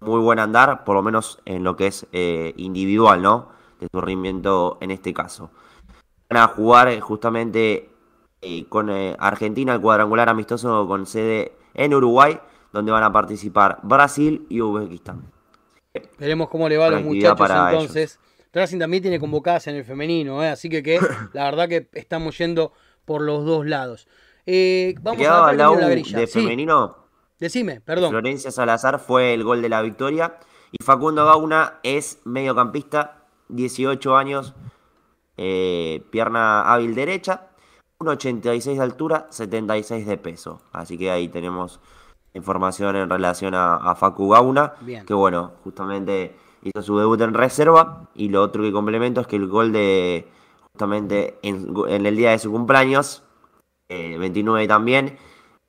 [0.00, 3.48] muy buen andar, por lo menos en lo que es eh, individual, ¿no?
[3.80, 5.50] De su rendimiento en este caso.
[6.30, 7.90] Van a jugar justamente
[8.40, 12.38] eh, con eh, Argentina el cuadrangular amistoso con sede en Uruguay,
[12.72, 15.32] donde van a participar Brasil y Uzbekistán.
[16.18, 18.20] Veremos cómo le va a los muchachos entonces.
[18.52, 20.48] Racing también tiene convocadas en el femenino, ¿eh?
[20.48, 20.98] así que, que
[21.32, 22.72] la verdad que estamos yendo
[23.04, 24.08] por los dos lados.
[24.46, 26.96] Eh, vamos a la, la de femenino.
[27.38, 28.10] Decime, perdón.
[28.10, 30.38] Florencia Salazar fue el gol de la victoria
[30.72, 34.54] y Facundo Gauna es mediocampista, 18 años,
[35.36, 37.48] eh, pierna hábil derecha,
[38.00, 40.62] 1,86 de altura, 76 de peso.
[40.72, 41.80] Así que ahí tenemos
[42.34, 44.74] información en relación a, a Facu Gauna,
[45.06, 48.08] que bueno, justamente hizo su debut en reserva.
[48.14, 50.26] Y lo otro que complemento es que el gol de
[50.72, 53.24] justamente en, el día de su cumpleaños,
[53.88, 55.18] 29 eh, también,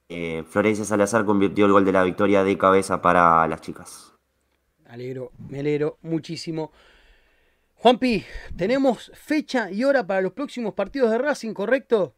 [0.10, 4.14] eh, Florencia Salazar convirtió el gol de la victoria de cabeza para las chicas.
[4.84, 6.72] Me alegro, me alegro muchísimo.
[7.76, 8.24] Juanpi,
[8.58, 12.14] tenemos fecha y hora para los próximos partidos de Racing, ¿correcto?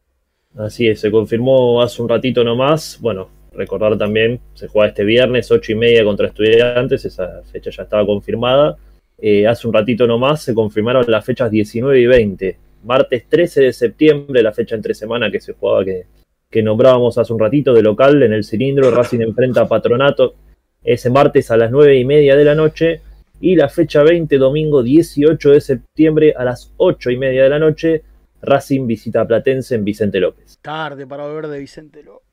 [0.56, 2.98] Así es, se confirmó hace un ratito nomás.
[3.00, 7.82] Bueno, recordar también, se juega este viernes, 8 y media contra estudiantes, esa fecha ya
[7.82, 8.76] estaba confirmada.
[9.18, 12.56] Eh, hace un ratito nomás se confirmaron las fechas 19 y 20.
[12.84, 16.06] Martes 13 de septiembre, la fecha entre semana que se jugaba, que,
[16.50, 18.90] que nombrábamos hace un ratito, de local en el cilindro.
[18.90, 20.34] Racing enfrenta a Patronato
[20.82, 23.00] ese martes a las 9 y media de la noche.
[23.40, 27.58] Y la fecha 20, domingo 18 de septiembre a las 8 y media de la
[27.58, 28.02] noche,
[28.40, 30.58] Racing visita a Platense en Vicente López.
[30.62, 32.31] Tarde para volver de Vicente López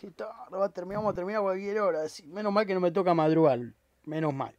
[0.00, 2.00] qué tarde, va a terminar, vamos a terminar a cualquier hora.
[2.26, 3.60] Menos mal que no me toca madrugar,
[4.06, 4.54] menos mal.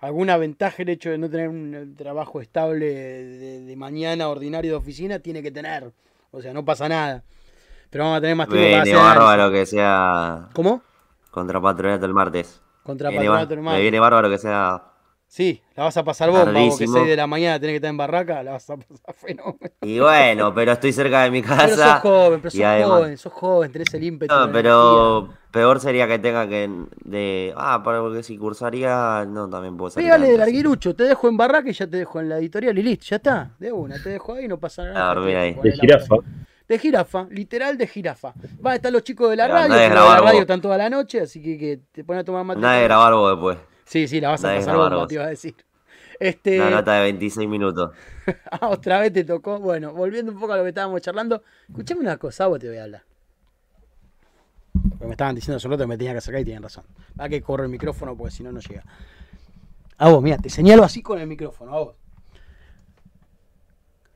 [0.00, 5.18] Alguna ventaja el hecho de no tener un trabajo estable de, mañana ordinario de oficina
[5.18, 5.92] tiene que tener.
[6.30, 7.24] O sea, no pasa nada.
[7.90, 10.48] Pero vamos a tener más tiempo viene para bárbaro que sea.
[10.54, 10.82] ¿Cómo?
[11.30, 12.62] Contra Patronato el martes.
[12.82, 13.78] Contra Patronato el martes.
[13.78, 14.82] Me viene bárbaro que sea
[15.28, 17.90] Sí, la vas a pasar vos, vamos, que 6 de la mañana tenés que estar
[17.90, 19.58] en barraca, la vas a pasar fenómeno.
[19.82, 21.66] Y bueno, pero estoy cerca de mi casa.
[21.66, 24.34] Pero sos joven, pero sos joven, sos joven, tenés el ímpetu.
[24.34, 26.70] No, pero peor sería que tenga que
[27.04, 27.52] de.
[27.56, 30.06] Ah, porque si cursaría, no, también puedo salir.
[30.08, 32.82] Pégale del arguirucho, te dejo en barraca y ya te dejo en la editorial y
[32.82, 35.10] listo, ya está, de una, te dejo ahí, no pasa nada.
[35.10, 35.54] A ahí.
[35.54, 36.16] De jirafa.
[36.68, 38.32] De jirafa, literal de jirafa.
[38.60, 40.88] Van a estar los chicos de la radio, que de la radio están toda la
[40.88, 42.60] noche, así que, que te ponen a tomar mate.
[42.60, 43.75] Nada de grabar vos después.
[43.86, 45.54] Sí, sí, la vas a pasar vos, te iba a decir.
[46.18, 46.60] Este...
[46.60, 47.92] Una nota de 26 minutos.
[48.50, 49.60] ah, otra vez te tocó.
[49.60, 52.78] Bueno, volviendo un poco a lo que estábamos charlando, escuchame una cosa, vos te voy
[52.78, 53.02] a hablar.
[54.90, 56.84] Porque me estaban diciendo hace que me tenía que sacar y tienen razón.
[57.18, 58.84] Va que corre el micrófono porque si no, no llega.
[59.98, 61.94] A vos, mira, te señalo así con el micrófono, a vos.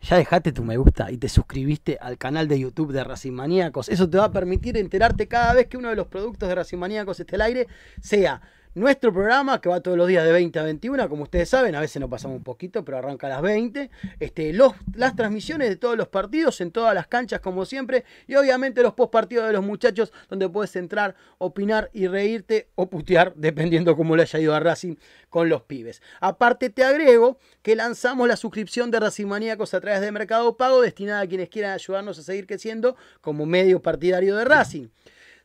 [0.02, 3.88] Ya dejaste tu me gusta y te suscribiste al canal de YouTube de Racing Maníacos.
[3.88, 6.78] Eso te va a permitir enterarte cada vez que uno de los productos de Racing
[6.78, 7.68] Maníacos esté al aire,
[8.00, 8.40] sea
[8.74, 11.80] nuestro programa, que va todos los días de 20 a 21, como ustedes saben, a
[11.80, 13.90] veces nos pasamos un poquito, pero arranca a las 20.
[14.20, 14.52] Este,
[14.94, 18.04] las transmisiones de todos los partidos en todas las canchas, como siempre.
[18.26, 22.88] Y obviamente los post partidos de los muchachos, donde puedes entrar, opinar y reírte o
[22.88, 24.96] putear, dependiendo cómo le haya ido a Racing
[25.28, 26.02] con los pibes.
[26.20, 30.80] Aparte, te agrego que lanzamos la suscripción de Racing Maníacos a través de Mercado Pago,
[30.80, 34.88] destinada a quienes quieran ayudarnos a seguir creciendo como medio partidario de Racing.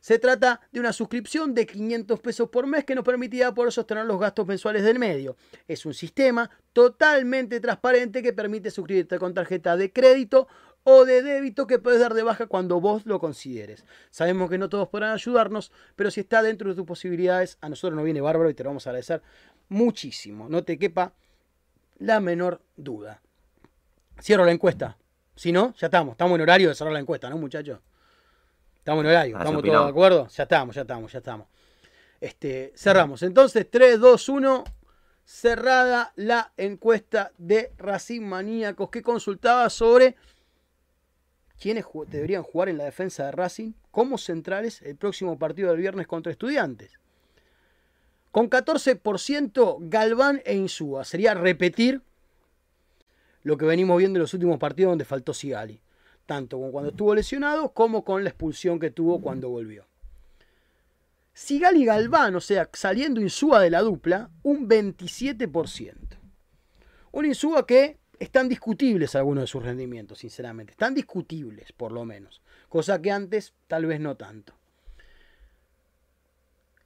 [0.06, 4.06] Se trata de una suscripción de 500 pesos por mes que nos permitirá poder sostener
[4.06, 5.36] los gastos mensuales del medio.
[5.66, 10.46] Es un sistema totalmente transparente que permite suscribirte con tarjeta de crédito
[10.84, 13.84] o de débito que puedes dar de baja cuando vos lo consideres.
[14.12, 17.96] Sabemos que no todos podrán ayudarnos, pero si está dentro de tus posibilidades, a nosotros
[17.96, 19.22] nos viene bárbaro y te lo vamos a agradecer
[19.68, 20.48] muchísimo.
[20.48, 21.14] No te quepa
[21.98, 23.22] la menor duda.
[24.22, 24.98] Cierro la encuesta.
[25.34, 26.12] Si no, ya estamos.
[26.12, 27.80] Estamos en horario de cerrar la encuesta, ¿no, muchachos?
[28.86, 30.28] Estamos en horario, estamos todos de acuerdo.
[30.28, 31.48] Ya estamos, ya estamos, ya estamos.
[32.20, 33.20] Este, cerramos.
[33.24, 34.64] Entonces, 3, 2, 1.
[35.24, 40.14] Cerrada la encuesta de Racing Maníacos que consultaba sobre
[41.60, 46.06] quiénes deberían jugar en la defensa de Racing como centrales el próximo partido del viernes
[46.06, 46.92] contra estudiantes.
[48.30, 51.04] Con 14% Galván e Insúa.
[51.04, 52.02] Sería repetir
[53.42, 55.80] lo que venimos viendo en los últimos partidos donde faltó Sigali
[56.26, 59.86] tanto con cuando estuvo lesionado como con la expulsión que tuvo cuando volvió.
[61.32, 65.94] Sigal y Galván, o sea, saliendo Insúa de la dupla, un 27%.
[67.12, 70.72] Un Insúa que están discutibles algunos de sus rendimientos, sinceramente.
[70.72, 72.40] Están discutibles, por lo menos.
[72.68, 74.54] Cosa que antes tal vez no tanto.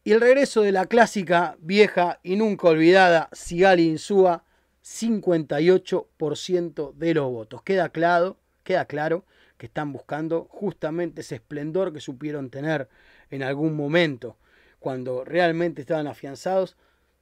[0.03, 4.45] Y el regreso de la clásica, vieja y nunca olvidada Sigal y Insúa
[4.83, 7.63] 58% de los votos.
[7.63, 8.40] Queda claro,
[8.71, 9.25] queda claro
[9.59, 12.89] que están buscando justamente ese esplendor que supieron tener
[13.29, 14.37] en algún momento,
[14.79, 16.77] cuando realmente estaban afianzados.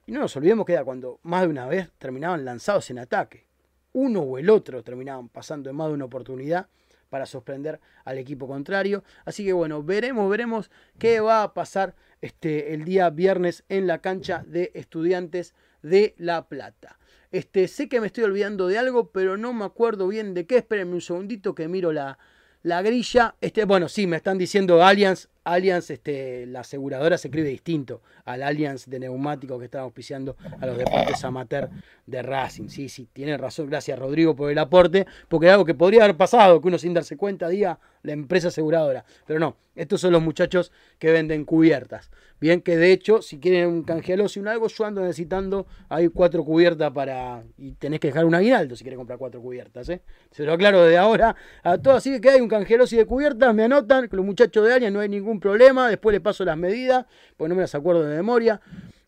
[0.05, 3.47] Y no nos olvidemos que era cuando más de una vez terminaban lanzados en ataque.
[3.93, 6.67] Uno o el otro terminaban pasando en más de una oportunidad
[7.09, 9.03] para sorprender al equipo contrario.
[9.25, 10.69] Así que bueno, veremos, veremos
[10.99, 16.47] qué va a pasar este, el día viernes en la cancha de estudiantes de La
[16.47, 16.98] Plata.
[17.31, 20.57] Este, sé que me estoy olvidando de algo, pero no me acuerdo bien de qué.
[20.57, 22.17] Espérenme un segundito que miro la,
[22.63, 23.35] la grilla.
[23.41, 28.43] Este, bueno, sí, me están diciendo Allianz Allianz, este, la aseguradora se escribe distinto al
[28.43, 31.69] Allianz de neumáticos que está auspiciando a los deportes amateur
[32.05, 32.67] de Racing.
[32.67, 33.67] Sí, sí, tiene razón.
[33.67, 36.93] Gracias, Rodrigo, por el aporte, porque es algo que podría haber pasado, que uno sin
[36.93, 39.05] darse cuenta diga la empresa aseguradora.
[39.25, 42.09] Pero no, estos son los muchachos que venden cubiertas.
[42.41, 46.07] Bien que de hecho, si quieren un canjealoso y un algo, yo ando necesitando, hay
[46.07, 47.43] cuatro cubiertas para...
[47.57, 49.89] Y tenés que dejar un aguinaldo si quieres comprar cuatro cubiertas.
[49.89, 50.01] ¿eh?
[50.31, 51.97] Se lo aclaro desde ahora a todos.
[51.97, 55.01] Así que hay un canjealoso de cubiertas, me anotan, que los muchachos de Allianz no
[55.01, 55.89] hay ningún problema.
[55.89, 58.61] Después les paso las medidas, porque no me las acuerdo de memoria.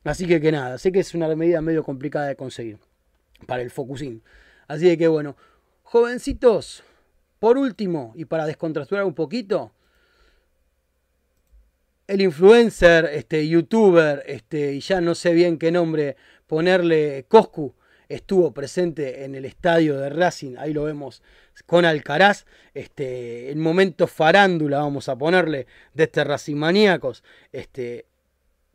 [0.03, 2.79] Así que que nada, sé que es una medida medio complicada de conseguir
[3.45, 4.23] para el Focusín.
[4.67, 5.37] Así que bueno,
[5.83, 6.83] jovencitos,
[7.39, 9.71] por último, y para descontracturar un poquito,
[12.07, 16.17] el influencer, este youtuber, este, y ya no sé bien qué nombre
[16.47, 17.75] ponerle, Coscu,
[18.09, 21.21] estuvo presente en el estadio de Racing, ahí lo vemos
[21.65, 28.05] con Alcaraz, este, el momento farándula, vamos a ponerle, de este Racing Maníacos, este,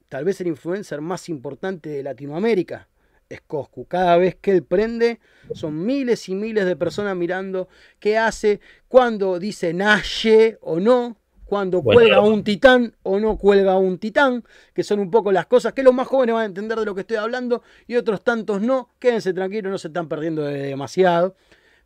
[0.09, 2.89] tal vez el influencer más importante de Latinoamérica,
[3.29, 3.87] es Coscu.
[3.87, 5.21] Cada vez que él prende,
[5.53, 11.81] son miles y miles de personas mirando qué hace, cuando dice Naye o no, cuando
[11.81, 14.45] cuelga un titán o no cuelga un titán,
[14.75, 16.95] que son un poco las cosas que los más jóvenes van a entender de lo
[16.95, 18.91] que estoy hablando y otros tantos no.
[18.99, 21.37] Quédense tranquilos, no se están perdiendo demasiado.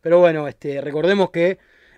[0.01, 1.57] Pero bueno, este, recordemos que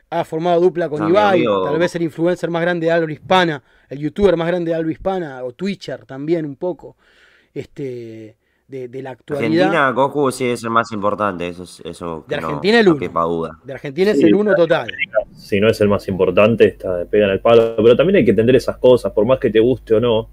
[0.10, 4.00] ha formado dupla con Ibai, tal vez el influencer más grande de algo hispana, el
[4.00, 6.98] youtuber más grande de algo hispana, o Twitcher también un poco.
[7.54, 8.36] Este,
[8.68, 9.68] de, la actualidad.
[9.68, 13.50] Argentina, Goku sí es el más importante, eso, eso De Argentina el uno.
[13.64, 14.88] De Argentina es el uno total.
[15.36, 17.76] Si no es el más importante, está pega en el palo.
[17.78, 20.30] Pero también hay que entender esas cosas, por más que te guste o no.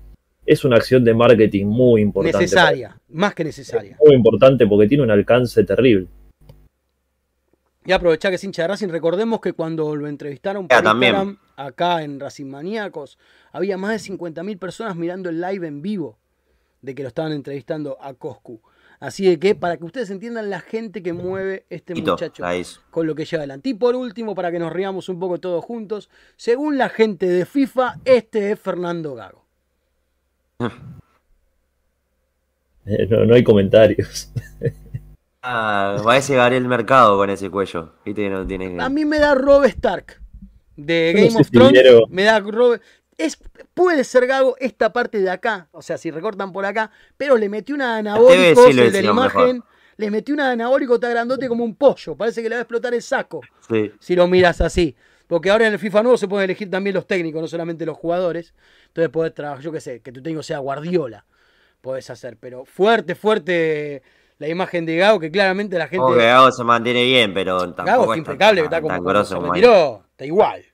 [0.46, 2.38] Es una acción de marketing muy importante.
[2.38, 3.96] Necesaria, más que necesaria.
[4.04, 6.06] muy importante porque tiene un alcance terrible.
[7.84, 12.02] Y aprovechar que es hincha de Racing, recordemos que cuando lo entrevistaron por Instagram, acá
[12.02, 13.18] en Racing Maníacos,
[13.52, 16.18] había más de 50.000 personas mirando el live en vivo
[16.82, 18.60] de que lo estaban entrevistando a Coscu.
[19.00, 22.44] Así que para que ustedes entiendan la gente que mueve este muchacho
[22.90, 23.70] con lo que lleva adelante.
[23.70, 27.46] Y por último, para que nos riamos un poco todos juntos, según la gente de
[27.46, 29.44] FIFA, este es Fernando Gago.
[32.86, 34.32] Eh, no, hay comentarios.
[35.42, 37.92] ah, va a llegar el mercado con ese cuello.
[38.78, 40.20] A mí me da Rob Stark
[40.76, 41.82] de Game of Thrones.
[42.08, 42.80] Me da Rob
[43.74, 47.48] puede ser Gago esta parte de acá, o sea, si recortan por acá, pero le
[47.48, 49.62] metió una anabólico el de la imagen,
[49.96, 52.94] le metió una anabólico tan grandote como un pollo, parece que le va a explotar
[52.94, 53.40] el saco,
[53.98, 54.96] si lo miras así.
[55.26, 57.96] Porque ahora en el FIFA nuevo se pueden elegir también los técnicos, no solamente los
[57.96, 58.52] jugadores.
[58.88, 61.24] Entonces podés trabajar, yo qué sé, que tu técnico sea Guardiola.
[61.80, 64.02] Podés hacer, pero fuerte, fuerte
[64.40, 66.16] la imagen de Gago, que claramente la gente.
[66.16, 67.84] Gago se mantiene bien, pero tampoco.
[67.84, 70.64] Gago es impecable, está como, se tiró, está igual.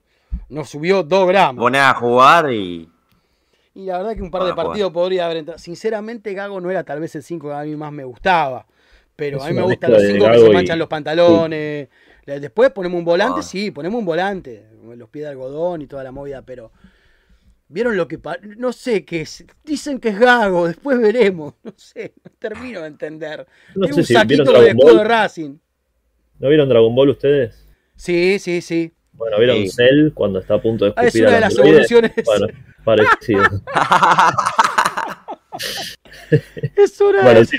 [0.49, 1.63] Nos subió 2 gramos.
[1.63, 2.89] Pone a jugar y.
[3.75, 5.59] Y la verdad que un par de partidos podría haber entrado.
[5.59, 8.67] Sinceramente, Gago no era tal vez el 5 que a mí más me gustaba.
[9.17, 11.89] Pero a mí me gustan los 5 que se manchan los pantalones.
[12.25, 13.43] Después ponemos un volante, ah.
[13.43, 14.65] sí, ponemos un volante.
[14.95, 16.71] Los pies de algodón y toda la movida, pero.
[17.69, 18.19] ¿Vieron lo que
[18.57, 19.45] No sé qué es.
[19.65, 21.55] Dicen que es Gago, después veremos.
[21.65, 23.47] No sé, no termino de entender.
[23.75, 25.59] No un saquito de escudo de Racing.
[26.39, 27.67] ¿No vieron Dragon Ball ustedes?
[27.97, 28.93] Sí, sí, sí.
[29.13, 32.13] Bueno, ¿vieron Cell cuando está a punto de escupir Es una de las evoluciones.
[32.25, 32.47] Bueno,
[32.85, 33.43] parecido.
[36.77, 37.57] es una bueno, si,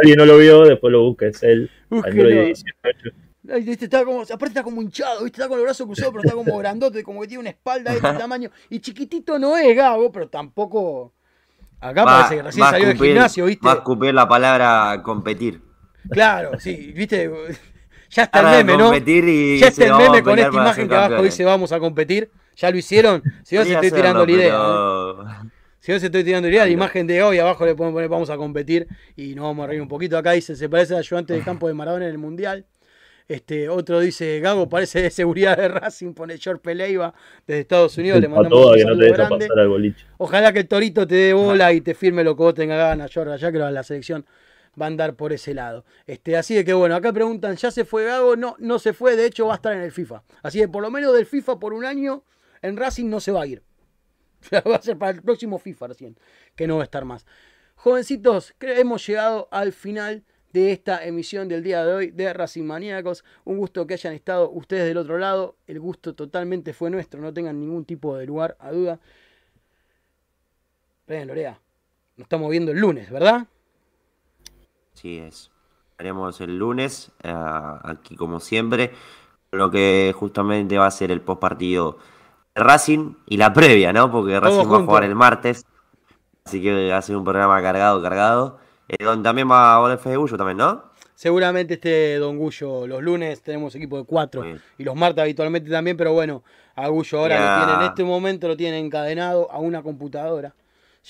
[0.00, 1.66] alguien no lo vio, después lo busca, es Cell.
[1.90, 3.10] Android 18.
[3.56, 5.40] Está como, aparte está como hinchado, ¿viste?
[5.40, 7.98] está con los brazos cruzados, pero está como grandote, como que tiene una espalda de
[7.98, 8.50] este tamaño.
[8.70, 11.12] Y chiquitito no es Gago, pero tampoco.
[11.80, 13.66] Acá parece que recién salió del gimnasio, ¿viste?
[13.66, 15.60] Va a escupir la palabra competir.
[16.08, 17.30] Claro, sí, ¿viste?
[18.10, 18.92] Ya está el meme, ¿no?
[18.92, 22.30] ya está el meme con esta imagen que abajo dice vamos a competir.
[22.56, 23.22] ¿Ya lo hicieron?
[23.42, 24.54] Si no, se estoy tirando la idea.
[24.54, 25.48] ¿eh?
[25.80, 28.08] Si no se estoy tirando la idea, la imagen de hoy abajo le podemos poner
[28.10, 30.18] vamos a competir y nos vamos a reír un poquito.
[30.18, 32.66] Acá dice, se parece al ayudante de campo de Maradona en el Mundial.
[33.28, 37.14] Este, otro dice, Gago parece de seguridad de Racing, pone George Peleiva
[37.46, 39.94] desde Estados Unidos, le mandamos un saludo grande.
[40.18, 43.10] Ojalá que el Torito te dé bola y te firme lo que vos tengas ganas,
[43.10, 44.26] George, ya que la selección
[44.80, 45.84] va a andar por ese lado.
[46.06, 48.36] Este, así que bueno, acá preguntan, ¿ya se fue Gago?
[48.36, 50.22] No, no se fue, de hecho va a estar en el FIFA.
[50.42, 52.24] Así que por lo menos del FIFA por un año
[52.62, 53.62] en Racing no se va a ir.
[54.52, 56.16] va a ser para el próximo FIFA recién,
[56.56, 57.26] que no va a estar más.
[57.74, 63.24] Jovencitos, hemos llegado al final de esta emisión del día de hoy de Racing Maníacos.
[63.44, 65.56] Un gusto que hayan estado ustedes del otro lado.
[65.66, 69.00] El gusto totalmente fue nuestro, no tengan ningún tipo de lugar a duda.
[71.06, 71.60] Ven, Lorea,
[72.16, 73.46] nos estamos viendo el lunes, ¿verdad?
[74.94, 75.50] Sí, es.
[75.98, 77.32] Haremos el lunes, eh,
[77.84, 78.92] aquí como siempre,
[79.50, 81.98] lo que justamente va a ser el post partido
[82.54, 84.10] Racing y la previa, ¿no?
[84.10, 85.64] Porque Racing va a jugar el martes.
[86.44, 88.58] Así que va a ser un programa cargado, cargado.
[88.92, 90.92] Eh, también va a volver Fede Gullo también, ¿no?
[91.14, 94.44] Seguramente este Don Gullo, los lunes tenemos equipo de cuatro
[94.76, 96.42] y los martes habitualmente también, pero bueno,
[96.74, 100.54] a Gullo ahora lo tiene, en este momento lo tiene encadenado a una computadora,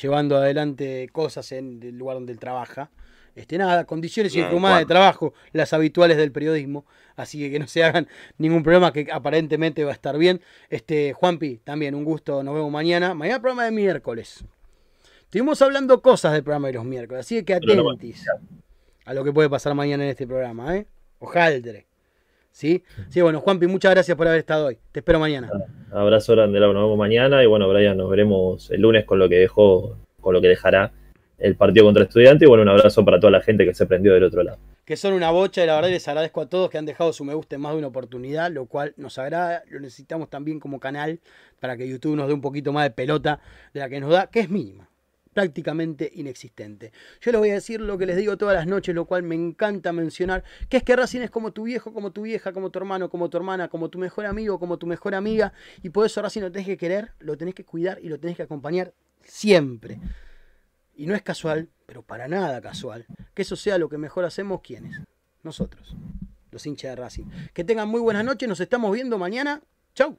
[0.01, 2.91] llevando adelante cosas en el lugar donde él trabaja.
[3.35, 6.85] Este, nada, condiciones infrahumanas de trabajo, las habituales del periodismo,
[7.17, 8.07] así que que no se hagan
[8.39, 10.41] ningún problema, que aparentemente va a estar bien.
[10.69, 13.15] Este, Juanpi, también un gusto, nos vemos mañana.
[13.15, 14.45] Mañana programa de miércoles.
[15.33, 18.27] Estuvimos hablando cosas del programa de los miércoles, así que atentis
[19.07, 20.87] a lo que puede pasar mañana en este programa, ¿eh?
[21.21, 21.87] Ojaldre.
[22.51, 22.85] ¿Sí?
[23.09, 24.77] Sí, bueno, Juanpi, muchas gracias por haber estado hoy.
[24.93, 25.51] Te espero mañana.
[25.91, 29.37] Abrazo grande, nos vemos mañana y bueno, Brian, nos veremos el lunes con lo que
[29.37, 30.93] dejó, con lo que dejará
[31.39, 34.13] el partido contra estudiantes y bueno, un abrazo para toda la gente que se prendió
[34.13, 34.59] del otro lado.
[34.85, 37.25] Que son una bocha y la verdad les agradezco a todos que han dejado su
[37.25, 40.79] me gusta en más de una oportunidad, lo cual nos agrada, lo necesitamos también como
[40.79, 41.21] canal
[41.59, 43.41] para que YouTube nos dé un poquito más de pelota
[43.73, 44.92] de la que nos da, que es mínima
[45.33, 46.93] prácticamente inexistente.
[47.21, 49.35] Yo les voy a decir lo que les digo todas las noches, lo cual me
[49.35, 52.79] encanta mencionar, que es que Racing es como tu viejo, como tu vieja, como tu
[52.79, 55.53] hermano, como tu hermana, como tu mejor amigo, como tu mejor amiga,
[55.83, 58.37] y por eso Racing lo tenés que querer, lo tenés que cuidar y lo tenés
[58.37, 58.93] que acompañar
[59.25, 59.99] siempre.
[60.95, 64.61] Y no es casual, pero para nada casual, que eso sea lo que mejor hacemos,
[64.63, 65.01] ¿quiénes?
[65.43, 65.97] Nosotros,
[66.51, 67.25] los hinchas de Racing.
[67.55, 69.63] Que tengan muy buenas noches, nos estamos viendo mañana.
[69.95, 70.19] Chau.